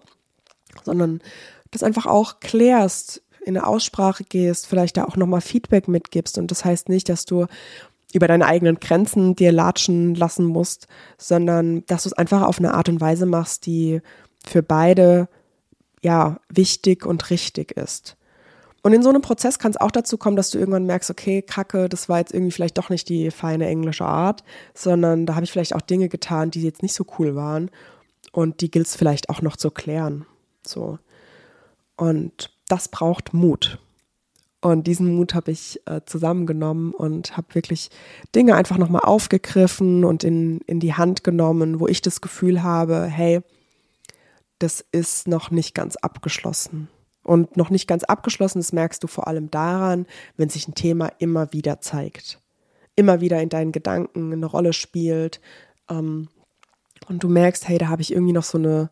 sondern 0.85 1.19
das 1.71 1.83
einfach 1.83 2.05
auch 2.05 2.39
klärst, 2.39 3.21
in 3.45 3.57
eine 3.57 3.67
Aussprache 3.67 4.23
gehst, 4.23 4.67
vielleicht 4.67 4.95
da 4.95 5.03
auch 5.03 5.17
nochmal 5.17 5.41
Feedback 5.41 5.89
mitgibst. 5.89 6.37
Und 6.37 6.51
das 6.51 6.63
heißt 6.63 6.87
nicht, 6.87 7.09
dass 7.09 7.25
du 7.25 7.47
über 8.13 8.29
deine 8.29 8.45
eigenen 8.45 8.79
Grenzen 8.79 9.35
dir 9.35 9.51
latschen 9.51 10.15
lassen 10.15 10.45
musst, 10.45 10.87
sondern 11.17 11.85
dass 11.87 12.03
du 12.03 12.09
es 12.09 12.13
einfach 12.13 12.43
auf 12.43 12.59
eine 12.59 12.73
Art 12.75 12.87
und 12.87 13.01
Weise 13.01 13.25
machst, 13.25 13.65
die 13.65 13.99
für 14.47 14.63
beide 14.63 15.27
ja 16.05 16.39
wichtig 16.49 17.05
und 17.05 17.29
richtig 17.29 17.71
ist. 17.71 18.15
Und 18.83 18.93
in 18.93 19.01
so 19.01 19.09
einem 19.09 19.23
Prozess 19.23 19.57
kann 19.57 19.71
es 19.71 19.81
auch 19.81 19.89
dazu 19.89 20.15
kommen, 20.17 20.35
dass 20.35 20.51
du 20.51 20.59
irgendwann 20.59 20.85
merkst, 20.85 21.09
okay, 21.09 21.41
Kacke, 21.41 21.89
das 21.89 22.07
war 22.07 22.19
jetzt 22.19 22.33
irgendwie 22.33 22.51
vielleicht 22.51 22.77
doch 22.77 22.91
nicht 22.91 23.09
die 23.09 23.31
feine 23.31 23.65
englische 23.67 24.05
Art, 24.05 24.43
sondern 24.75 25.25
da 25.25 25.33
habe 25.33 25.43
ich 25.43 25.51
vielleicht 25.51 25.73
auch 25.73 25.81
Dinge 25.81 26.07
getan, 26.07 26.51
die 26.51 26.61
jetzt 26.61 26.83
nicht 26.83 26.93
so 26.93 27.03
cool 27.17 27.35
waren 27.35 27.71
und 28.31 28.61
die 28.61 28.69
gilt 28.69 28.85
es 28.85 28.95
vielleicht 28.95 29.29
auch 29.29 29.41
noch 29.41 29.57
zu 29.57 29.71
klären. 29.71 30.27
So. 30.65 30.99
Und 31.97 32.51
das 32.67 32.87
braucht 32.87 33.33
Mut. 33.33 33.79
Und 34.61 34.85
diesen 34.85 35.15
Mut 35.15 35.33
habe 35.33 35.49
ich 35.49 35.81
äh, 35.85 36.01
zusammengenommen 36.05 36.91
und 36.93 37.37
habe 37.37 37.55
wirklich 37.55 37.89
Dinge 38.35 38.55
einfach 38.55 38.77
nochmal 38.77 39.01
aufgegriffen 39.03 40.03
und 40.03 40.23
in, 40.23 40.59
in 40.67 40.79
die 40.79 40.93
Hand 40.93 41.23
genommen, 41.23 41.79
wo 41.79 41.87
ich 41.87 42.03
das 42.03 42.21
Gefühl 42.21 42.61
habe, 42.61 43.05
hey, 43.05 43.41
das 44.59 44.85
ist 44.91 45.27
noch 45.27 45.51
nicht 45.51 45.73
ganz 45.73 45.95
abgeschlossen. 45.95 46.89
Und 47.23 47.57
noch 47.57 47.71
nicht 47.71 47.87
ganz 47.87 48.03
abgeschlossen, 48.03 48.59
das 48.59 48.71
merkst 48.71 49.03
du 49.03 49.07
vor 49.07 49.27
allem 49.27 49.49
daran, 49.49 50.05
wenn 50.37 50.49
sich 50.49 50.67
ein 50.67 50.75
Thema 50.75 51.11
immer 51.17 51.51
wieder 51.53 51.81
zeigt. 51.81 52.39
Immer 52.95 53.19
wieder 53.19 53.41
in 53.41 53.49
deinen 53.49 53.71
Gedanken 53.71 54.31
eine 54.31 54.45
Rolle 54.45 54.73
spielt. 54.73 55.41
Ähm, 55.89 56.29
und 57.07 57.23
du 57.23 57.29
merkst, 57.29 57.67
hey, 57.67 57.77
da 57.77 57.87
habe 57.87 58.01
ich 58.01 58.11
irgendwie 58.11 58.33
noch 58.33 58.43
so 58.43 58.57
eine 58.57 58.91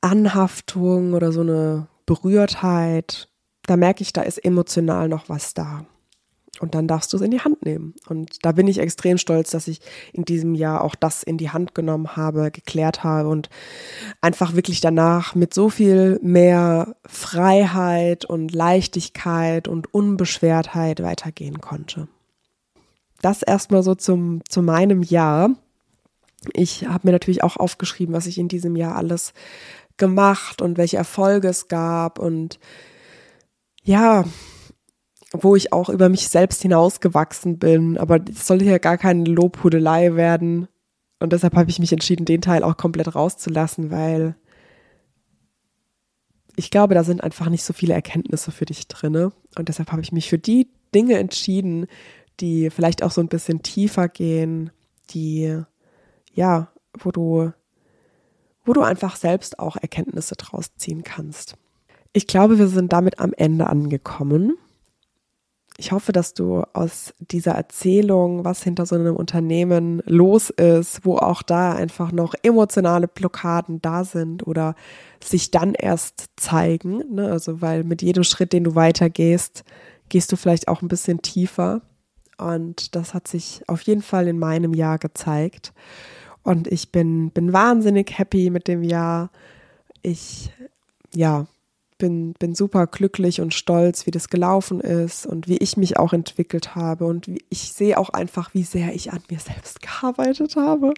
Anhaftung 0.00 1.12
oder 1.14 1.32
so 1.32 1.40
eine 1.40 1.88
Berührtheit. 2.06 3.28
Da 3.62 3.76
merke 3.76 4.02
ich, 4.02 4.12
da 4.12 4.22
ist 4.22 4.38
emotional 4.38 5.08
noch 5.08 5.28
was 5.28 5.54
da. 5.54 5.86
Und 6.60 6.74
dann 6.74 6.88
darfst 6.88 7.12
du 7.12 7.16
es 7.16 7.22
in 7.22 7.30
die 7.30 7.40
Hand 7.40 7.64
nehmen. 7.64 7.94
Und 8.08 8.44
da 8.44 8.52
bin 8.52 8.66
ich 8.66 8.78
extrem 8.78 9.18
stolz, 9.18 9.50
dass 9.50 9.68
ich 9.68 9.80
in 10.12 10.24
diesem 10.24 10.54
Jahr 10.54 10.82
auch 10.82 10.94
das 10.94 11.22
in 11.22 11.38
die 11.38 11.50
Hand 11.50 11.74
genommen 11.74 12.16
habe, 12.16 12.50
geklärt 12.50 13.04
habe 13.04 13.28
und 13.28 13.48
einfach 14.20 14.54
wirklich 14.54 14.80
danach 14.80 15.34
mit 15.34 15.54
so 15.54 15.70
viel 15.70 16.18
mehr 16.22 16.96
Freiheit 17.06 18.24
und 18.24 18.52
Leichtigkeit 18.52 19.68
und 19.68 19.92
Unbeschwertheit 19.94 21.02
weitergehen 21.02 21.60
konnte. 21.60 22.08
Das 23.20 23.42
erstmal 23.42 23.82
so 23.82 23.94
zum, 23.94 24.42
zu 24.48 24.62
meinem 24.62 25.02
Jahr. 25.02 25.50
Ich 26.52 26.86
habe 26.86 27.08
mir 27.08 27.12
natürlich 27.12 27.42
auch 27.42 27.56
aufgeschrieben, 27.56 28.14
was 28.14 28.26
ich 28.26 28.38
in 28.38 28.48
diesem 28.48 28.76
Jahr 28.76 28.96
alles 28.96 29.32
gemacht 29.96 30.62
und 30.62 30.78
welche 30.78 30.96
Erfolge 30.96 31.48
es 31.48 31.68
gab 31.68 32.18
und 32.18 32.60
ja, 33.82 34.24
wo 35.32 35.56
ich 35.56 35.72
auch 35.72 35.88
über 35.88 36.08
mich 36.08 36.28
selbst 36.28 36.62
hinausgewachsen 36.62 37.58
bin. 37.58 37.98
Aber 37.98 38.20
es 38.28 38.46
soll 38.46 38.60
hier 38.60 38.78
gar 38.78 38.98
keine 38.98 39.24
Lobhudelei 39.24 40.14
werden. 40.16 40.68
Und 41.20 41.32
deshalb 41.32 41.54
habe 41.54 41.70
ich 41.70 41.78
mich 41.78 41.92
entschieden, 41.92 42.24
den 42.24 42.40
Teil 42.40 42.62
auch 42.62 42.76
komplett 42.76 43.14
rauszulassen, 43.14 43.90
weil 43.90 44.36
ich 46.56 46.70
glaube, 46.70 46.94
da 46.94 47.04
sind 47.04 47.22
einfach 47.22 47.48
nicht 47.50 47.62
so 47.62 47.72
viele 47.72 47.94
Erkenntnisse 47.94 48.50
für 48.50 48.64
dich 48.64 48.88
drin. 48.88 49.30
Und 49.56 49.68
deshalb 49.68 49.92
habe 49.92 50.02
ich 50.02 50.12
mich 50.12 50.28
für 50.28 50.38
die 50.38 50.68
Dinge 50.94 51.18
entschieden, 51.18 51.86
die 52.40 52.70
vielleicht 52.70 53.02
auch 53.02 53.10
so 53.10 53.20
ein 53.20 53.28
bisschen 53.28 53.62
tiefer 53.62 54.08
gehen, 54.08 54.70
die, 55.10 55.56
ja, 56.32 56.72
wo 56.98 57.10
du, 57.10 57.52
wo 58.64 58.72
du 58.72 58.82
einfach 58.82 59.16
selbst 59.16 59.58
auch 59.58 59.76
Erkenntnisse 59.76 60.34
draus 60.36 60.74
ziehen 60.76 61.02
kannst. 61.02 61.56
Ich 62.12 62.26
glaube, 62.26 62.58
wir 62.58 62.68
sind 62.68 62.92
damit 62.92 63.18
am 63.20 63.32
Ende 63.36 63.66
angekommen. 63.66 64.56
Ich 65.80 65.92
hoffe, 65.92 66.10
dass 66.10 66.34
du 66.34 66.64
aus 66.72 67.14
dieser 67.20 67.52
Erzählung, 67.52 68.44
was 68.44 68.64
hinter 68.64 68.84
so 68.84 68.96
einem 68.96 69.14
Unternehmen 69.14 70.02
los 70.06 70.50
ist, 70.50 71.06
wo 71.06 71.18
auch 71.18 71.40
da 71.40 71.72
einfach 71.72 72.10
noch 72.10 72.34
emotionale 72.42 73.06
Blockaden 73.06 73.80
da 73.80 74.02
sind 74.02 74.44
oder 74.44 74.74
sich 75.22 75.52
dann 75.52 75.74
erst 75.74 76.30
zeigen. 76.34 77.04
Ne? 77.14 77.30
Also, 77.30 77.60
weil 77.60 77.84
mit 77.84 78.02
jedem 78.02 78.24
Schritt, 78.24 78.52
den 78.52 78.64
du 78.64 78.74
weitergehst, 78.74 79.62
gehst 80.08 80.32
du 80.32 80.36
vielleicht 80.36 80.66
auch 80.66 80.82
ein 80.82 80.88
bisschen 80.88 81.22
tiefer. 81.22 81.82
Und 82.38 82.96
das 82.96 83.14
hat 83.14 83.28
sich 83.28 83.62
auf 83.68 83.82
jeden 83.82 84.02
Fall 84.02 84.26
in 84.26 84.40
meinem 84.40 84.74
Jahr 84.74 84.98
gezeigt. 84.98 85.72
Und 86.42 86.66
ich 86.66 86.90
bin, 86.90 87.30
bin 87.30 87.52
wahnsinnig 87.52 88.18
happy 88.18 88.50
mit 88.50 88.66
dem 88.66 88.82
Jahr. 88.82 89.30
Ich, 90.02 90.50
ja, 91.14 91.46
bin, 91.98 92.32
bin 92.34 92.54
super 92.54 92.86
glücklich 92.86 93.40
und 93.40 93.54
stolz, 93.54 94.06
wie 94.06 94.10
das 94.10 94.28
gelaufen 94.28 94.80
ist 94.80 95.26
und 95.26 95.48
wie 95.48 95.58
ich 95.58 95.76
mich 95.76 95.98
auch 95.98 96.12
entwickelt 96.12 96.74
habe. 96.74 97.04
Und 97.04 97.26
wie, 97.28 97.44
ich 97.50 97.72
sehe 97.72 97.98
auch 97.98 98.10
einfach, 98.10 98.54
wie 98.54 98.62
sehr 98.62 98.94
ich 98.94 99.12
an 99.12 99.20
mir 99.28 99.38
selbst 99.38 99.82
gearbeitet 99.82 100.56
habe. 100.56 100.94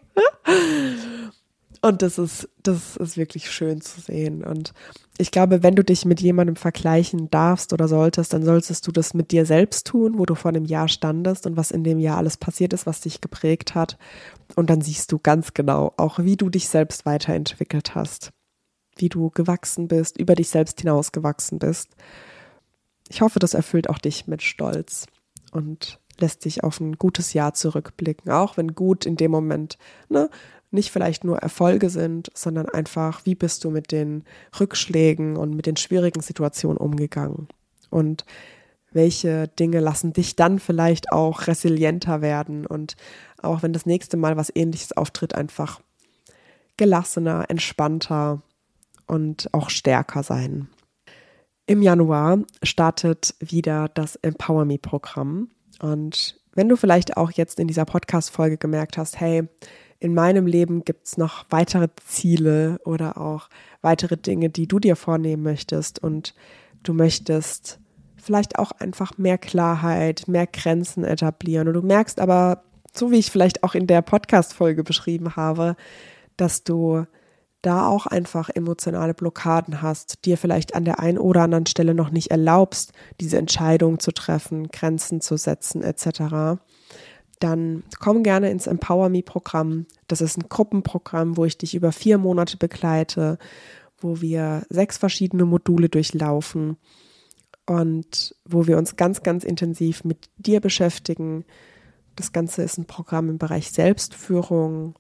Und 1.83 2.03
das 2.03 2.19
ist, 2.19 2.49
das 2.63 2.97
ist 2.99 3.17
wirklich 3.17 3.51
schön 3.51 3.81
zu 3.81 4.03
sehen. 4.03 4.45
Und 4.45 4.75
ich 5.17 5.31
glaube, 5.31 5.63
wenn 5.63 5.77
du 5.77 5.83
dich 5.83 6.05
mit 6.05 6.21
jemandem 6.21 6.57
vergleichen 6.57 7.31
darfst 7.31 7.73
oder 7.73 7.89
solltest, 7.89 8.35
dann 8.35 8.45
solltest 8.45 8.87
du 8.87 8.93
das 8.93 9.15
mit 9.15 9.31
dir 9.31 9.47
selbst 9.47 9.87
tun, 9.87 10.19
wo 10.19 10.27
du 10.27 10.35
vor 10.35 10.51
einem 10.51 10.67
Jahr 10.67 10.89
standest 10.89 11.47
und 11.47 11.57
was 11.57 11.71
in 11.71 11.83
dem 11.83 11.99
Jahr 11.99 12.19
alles 12.19 12.37
passiert 12.37 12.75
ist, 12.75 12.87
was 12.87 13.01
dich 13.01 13.23
geprägt 13.23 13.75
hat. 13.75 13.97
Und 14.57 14.69
dann 14.69 14.83
siehst 14.83 15.11
du 15.11 15.19
ganz 15.19 15.55
genau 15.55 15.95
auch, 15.97 16.19
wie 16.19 16.37
du 16.37 16.51
dich 16.51 16.69
selbst 16.69 17.07
weiterentwickelt 17.07 17.95
hast 17.95 18.31
wie 19.01 19.09
du 19.09 19.31
gewachsen 19.31 19.89
bist, 19.89 20.19
über 20.19 20.35
dich 20.35 20.49
selbst 20.49 20.81
hinaus 20.81 21.13
gewachsen 21.13 21.59
bist. 21.59 21.89
Ich 23.09 23.23
hoffe, 23.23 23.39
das 23.39 23.55
erfüllt 23.55 23.89
auch 23.89 23.99
dich 23.99 24.27
mit 24.27 24.43
Stolz 24.43 25.07
und 25.53 25.99
lässt 26.19 26.45
dich 26.45 26.63
auf 26.63 26.81
ein 26.81 26.97
gutes 26.97 27.33
Jahr 27.33 27.55
zurückblicken, 27.55 28.31
auch 28.31 28.57
wenn 28.57 28.75
gut 28.75 29.07
in 29.07 29.17
dem 29.17 29.31
Moment 29.31 29.79
ne, 30.09 30.31
nicht 30.71 30.91
vielleicht 30.91 31.25
nur 31.25 31.39
Erfolge 31.39 31.91
sind, 31.91 32.31
sondern 32.35 32.69
einfach, 32.69 33.25
wie 33.25 33.35
bist 33.35 33.65
du 33.65 33.71
mit 33.71 33.91
den 33.91 34.25
Rückschlägen 34.59 35.37
und 35.37 35.55
mit 35.55 35.67
den 35.67 35.77
schwierigen 35.77 36.21
Situationen 36.21 36.79
umgegangen 36.79 37.49
und 37.91 38.25
welche 38.93 39.49
Dinge 39.49 39.81
lassen 39.81 40.13
dich 40.13 40.37
dann 40.37 40.59
vielleicht 40.59 41.13
auch 41.13 41.47
resilienter 41.47 42.23
werden 42.23 42.67
und 42.67 42.97
auch 43.41 43.63
wenn 43.63 43.73
das 43.73 43.87
nächste 43.87 44.17
Mal 44.17 44.37
was 44.37 44.53
ähnliches 44.55 44.97
auftritt, 44.97 45.35
einfach 45.35 45.81
gelassener, 46.77 47.45
entspannter 47.49 48.43
und 49.11 49.53
auch 49.53 49.71
stärker 49.71 50.23
sein. 50.23 50.69
Im 51.67 51.83
Januar 51.83 52.39
startet 52.63 53.35
wieder 53.41 53.89
das 53.89 54.17
Empower 54.17 54.65
Me 54.65 54.79
Programm 54.79 55.51
und 55.81 56.41
wenn 56.55 56.69
du 56.69 56.77
vielleicht 56.77 57.17
auch 57.17 57.31
jetzt 57.31 57.61
in 57.61 57.69
dieser 57.69 57.85
Podcast-Folge 57.85 58.57
gemerkt 58.57 58.99
hast, 58.99 59.21
hey, 59.21 59.45
in 59.99 60.15
meinem 60.15 60.47
Leben 60.47 60.85
gibt 60.85 61.07
es 61.07 61.17
noch 61.17 61.45
weitere 61.51 61.89
Ziele 62.07 62.81
oder 62.85 63.19
auch 63.19 63.49
weitere 63.83 64.17
Dinge, 64.17 64.49
die 64.49 64.67
du 64.67 64.79
dir 64.79 64.97
vornehmen 64.97 65.43
möchtest 65.43 66.03
und 66.03 66.35
du 66.83 66.95
möchtest 66.95 67.79
vielleicht 68.17 68.59
auch 68.59 68.73
einfach 68.73 69.19
mehr 69.19 69.39
Klarheit, 69.39 70.27
mehr 70.27 70.47
Grenzen 70.47 71.05
etablieren 71.05 71.69
und 71.69 71.75
du 71.75 71.83
merkst 71.83 72.21
aber, 72.21 72.65
so 72.93 73.11
wie 73.11 73.19
ich 73.19 73.31
vielleicht 73.31 73.63
auch 73.63 73.75
in 73.75 73.87
der 73.87 74.03
Podcast-Folge 74.03 74.83
beschrieben 74.83 75.37
habe, 75.37 75.77
dass 76.37 76.65
du 76.65 77.07
da 77.63 77.87
auch 77.87 78.07
einfach 78.07 78.49
emotionale 78.49 79.15
Blockaden 79.15 79.83
hast, 79.83 80.25
dir 80.25 80.39
vielleicht 80.39 80.75
an 80.75 80.85
der 80.85 80.99
einen 80.99 81.19
oder 81.19 81.43
anderen 81.43 81.67
Stelle 81.67 81.95
noch 81.95 82.11
nicht 82.11 82.31
erlaubst, 82.31 82.93
diese 83.21 83.39
Entscheidung 83.39 83.99
zu 83.99 84.13
treffen, 84.13 84.69
Grenzen 84.69 85.21
zu 85.21 85.37
setzen 85.37 85.83
etc., 85.83 86.59
dann 87.39 87.85
komm 87.99 88.23
gerne 88.23 88.51
ins 88.51 88.67
Empower 88.67 89.09
Me 89.09 89.23
Programm. 89.23 89.87
Das 90.09 90.21
ist 90.21 90.37
ein 90.37 90.51
Gruppenprogramm, 90.51 91.39
wo 91.39 91.47
ich 91.47 91.57
dich 91.57 91.75
über 91.75 91.91
vier 91.91 92.19
Monate 92.19 92.59
begleite, 92.59 93.39
wo 93.99 94.21
wir 94.21 94.65
sechs 94.69 94.99
verschiedene 94.99 95.47
Module 95.47 95.89
durchlaufen 95.89 96.77
und 97.65 98.35
wo 98.45 98.67
wir 98.67 98.77
uns 98.77 98.97
ganz, 98.97 99.23
ganz 99.23 99.45
intensiv 99.45 100.05
mit 100.05 100.29
dir 100.37 100.61
beschäftigen, 100.61 101.47
Das 102.17 102.33
Ganze 102.33 102.63
ist 102.63 102.77
ein 102.77 102.87
Programm 102.87 103.31
im 103.31 103.39
Bereich 103.39 103.71
Selbstführung. 103.71 104.95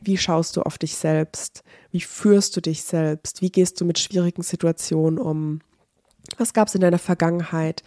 Wie 0.00 0.16
schaust 0.16 0.56
du 0.56 0.62
auf 0.62 0.78
dich 0.78 0.96
selbst? 0.96 1.62
Wie 1.90 2.00
führst 2.00 2.56
du 2.56 2.60
dich 2.60 2.82
selbst? 2.82 3.42
Wie 3.42 3.50
gehst 3.50 3.80
du 3.80 3.84
mit 3.84 3.98
schwierigen 3.98 4.42
Situationen 4.42 5.18
um? 5.18 5.60
Was 6.38 6.52
gab 6.52 6.68
es 6.68 6.74
in 6.74 6.80
deiner 6.80 6.98
Vergangenheit, 6.98 7.82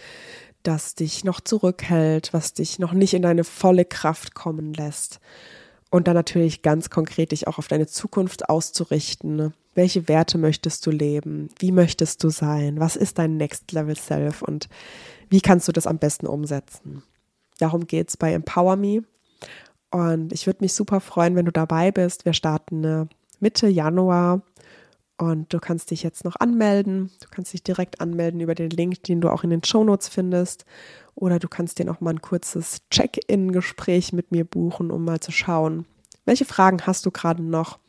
das 0.64 0.96
dich 0.96 1.24
noch 1.24 1.42
zurückhält, 1.42 2.34
was 2.34 2.54
dich 2.54 2.80
noch 2.80 2.94
nicht 2.94 3.14
in 3.14 3.22
deine 3.22 3.44
volle 3.44 3.86
Kraft 3.86 4.34
kommen 4.34 4.74
lässt? 4.74 5.20
Und 5.92 6.08
dann 6.08 6.16
natürlich 6.16 6.62
ganz 6.62 6.90
konkret 6.90 7.32
dich 7.32 7.48
auch 7.48 7.58
auf 7.58 7.68
deine 7.68 7.88
Zukunft 7.88 8.50
auszurichten. 8.50 9.54
Welche 9.74 10.08
Werte 10.08 10.38
möchtest 10.38 10.86
du 10.86 10.92
leben? 10.92 11.50
Wie 11.58 11.72
möchtest 11.72 12.24
du 12.24 12.30
sein? 12.30 12.80
Was 12.80 12.96
ist 12.96 13.18
dein 13.18 13.38
Next 13.38 13.72
Level 13.72 13.98
Self? 13.98 14.42
Und 14.42 14.70
wie 15.30 15.42
kannst 15.42 15.68
du 15.68 15.72
das 15.72 15.88
am 15.88 15.98
besten 15.98 16.28
umsetzen? 16.28 17.04
Darum 17.58 17.88
geht 17.88 18.10
es 18.10 18.18
bei 18.18 18.34
Empower 18.34 18.76
Me. 18.76 19.04
Und 19.92 20.34
ich 20.34 20.46
würde 20.46 20.60
mich 20.62 20.74
super 20.74 21.00
freuen, 21.00 21.36
wenn 21.36 21.46
du 21.46 21.52
dabei 21.52 21.92
bist. 21.92 22.26
Wir 22.26 22.34
starten 22.34 22.84
äh, 22.84 23.06
Mitte 23.40 23.68
Januar 23.68 24.42
und 25.18 25.52
du 25.54 25.60
kannst 25.60 25.92
dich 25.92 26.04
jetzt 26.04 26.24
noch 26.24 26.36
anmelden. 26.40 27.12
Du 27.22 27.28
kannst 27.30 27.54
dich 27.54 27.64
direkt 27.64 28.00
anmelden 28.00 28.40
über 28.40 28.56
den 28.56 28.70
Link, 28.70 29.04
den 29.04 29.20
du 29.20 29.30
auch 29.30 29.44
in 29.44 29.50
den 29.50 29.64
Show 29.64 29.84
Notes 29.84 30.08
findest. 30.08 30.66
Oder 31.16 31.40
du 31.40 31.50
kannst 31.50 31.80
dir 31.80 31.86
noch 31.86 32.00
mal 32.00 32.12
ein 32.12 32.22
kurzes 32.22 32.82
Check-in-Gespräch 32.90 34.14
mit 34.14 34.32
mir 34.32 34.46
buchen, 34.46 34.92
um 34.92 35.04
mal 35.04 35.20
zu 35.20 35.32
schauen, 35.32 35.86
welche 36.26 36.46
Fragen 36.46 36.80
hast 36.86 37.06
du 37.06 37.12
gerade 37.12 37.44
noch. 37.44 37.80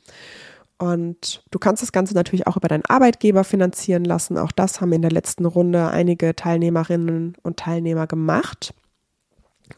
Und 0.79 1.45
du 1.51 1.59
kannst 1.59 1.83
das 1.83 1.93
Ganze 1.93 2.15
natürlich 2.15 2.47
auch 2.47 2.57
über 2.57 2.67
deinen 2.67 2.87
Arbeitgeber 2.87 3.45
finanzieren 3.45 4.05
lassen. 4.05 4.39
Auch 4.39 4.51
das 4.51 4.81
haben 4.81 4.93
in 4.93 5.03
der 5.03 5.11
letzten 5.11 5.45
Runde 5.45 5.89
einige 5.89 6.35
Teilnehmerinnen 6.35 7.37
und 7.43 7.59
Teilnehmer 7.59 8.07
gemacht. 8.07 8.75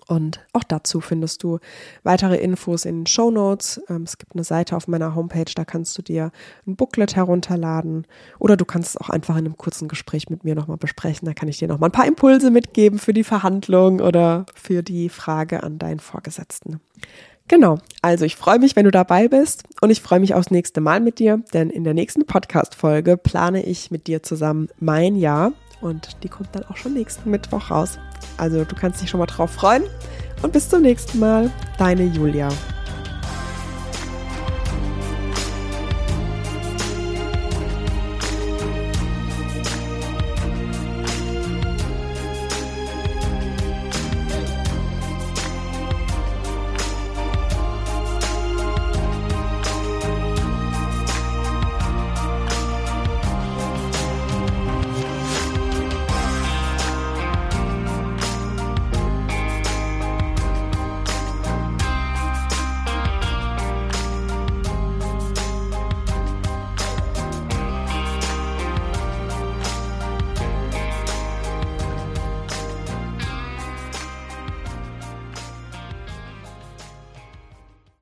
Und 0.07 0.41
auch 0.53 0.65
dazu 0.65 1.01
findest 1.01 1.43
du 1.43 1.59
weitere 2.03 2.37
Infos 2.37 2.85
in 2.85 3.01
den 3.01 3.07
Show 3.07 3.31
Notes. 3.31 3.81
Ähm, 3.89 4.03
es 4.03 4.19
gibt 4.19 4.35
eine 4.35 4.45
Seite 4.45 4.77
auf 4.77 4.89
meiner 4.89 5.15
Homepage, 5.15 5.53
da 5.55 5.65
kannst 5.65 5.97
du 5.99 6.03
dir 6.03 6.31
ein 6.67 6.77
Booklet 6.77 7.17
herunterladen 7.17 8.07
oder 8.39 8.57
du 8.57 8.65
kannst 8.65 8.91
es 8.91 8.97
auch 8.97 9.11
einfach 9.11 9.37
in 9.37 9.47
einem 9.47 9.57
kurzen 9.57 9.89
Gespräch 9.89 10.31
mit 10.31 10.45
mir 10.45 10.55
nochmal 10.55 10.77
besprechen. 10.77 11.27
Da 11.27 11.35
kann 11.35 11.49
ich 11.49 11.59
dir 11.59 11.69
nochmal 11.69 11.89
ein 11.89 11.93
paar 11.93 12.07
Impulse 12.07 12.51
mitgeben 12.51 12.99
für 12.99 13.13
die 13.13 13.25
Verhandlung 13.25 14.01
oder 14.01 14.47
für 14.55 14.83
die 14.83 15.09
Frage 15.09 15.63
an 15.63 15.79
deinen 15.79 16.01
Vorgesetzten. 16.01 16.81
Genau, 17.49 17.79
also 18.01 18.25
ich 18.25 18.37
freue 18.37 18.59
mich, 18.59 18.77
wenn 18.77 18.85
du 18.85 18.91
dabei 18.91 19.29
bist 19.29 19.65
und 19.81 19.91
ich 19.91 20.01
freue 20.01 20.21
mich 20.21 20.35
aufs 20.35 20.51
nächste 20.51 20.81
Mal 20.81 21.01
mit 21.01 21.19
dir, 21.19 21.43
denn 21.53 21.71
in 21.71 21.85
der 21.85 21.93
nächsten 21.93 22.25
Podcast-Folge 22.25 23.17
plane 23.17 23.65
ich 23.65 23.91
mit 23.91 24.07
dir 24.07 24.23
zusammen 24.23 24.69
mein 24.79 25.17
Jahr 25.17 25.53
und 25.83 26.23
die 26.23 26.29
kommt 26.29 26.49
dann 26.53 26.65
auch 26.65 26.77
schon 26.77 26.95
nächsten 26.95 27.31
Mittwoch 27.31 27.71
raus. 27.71 27.99
Also 28.39 28.65
du 28.65 28.75
kannst 28.75 29.03
dich 29.03 29.11
schon 29.11 29.21
mal 29.21 29.27
drauf 29.27 29.51
freuen 29.51 29.83
und 30.43 30.53
bis 30.53 30.69
zum 30.69 30.83
nächsten 30.83 31.19
Mal. 31.19 31.51
Deine 31.77 32.05
Julia. 32.05 32.49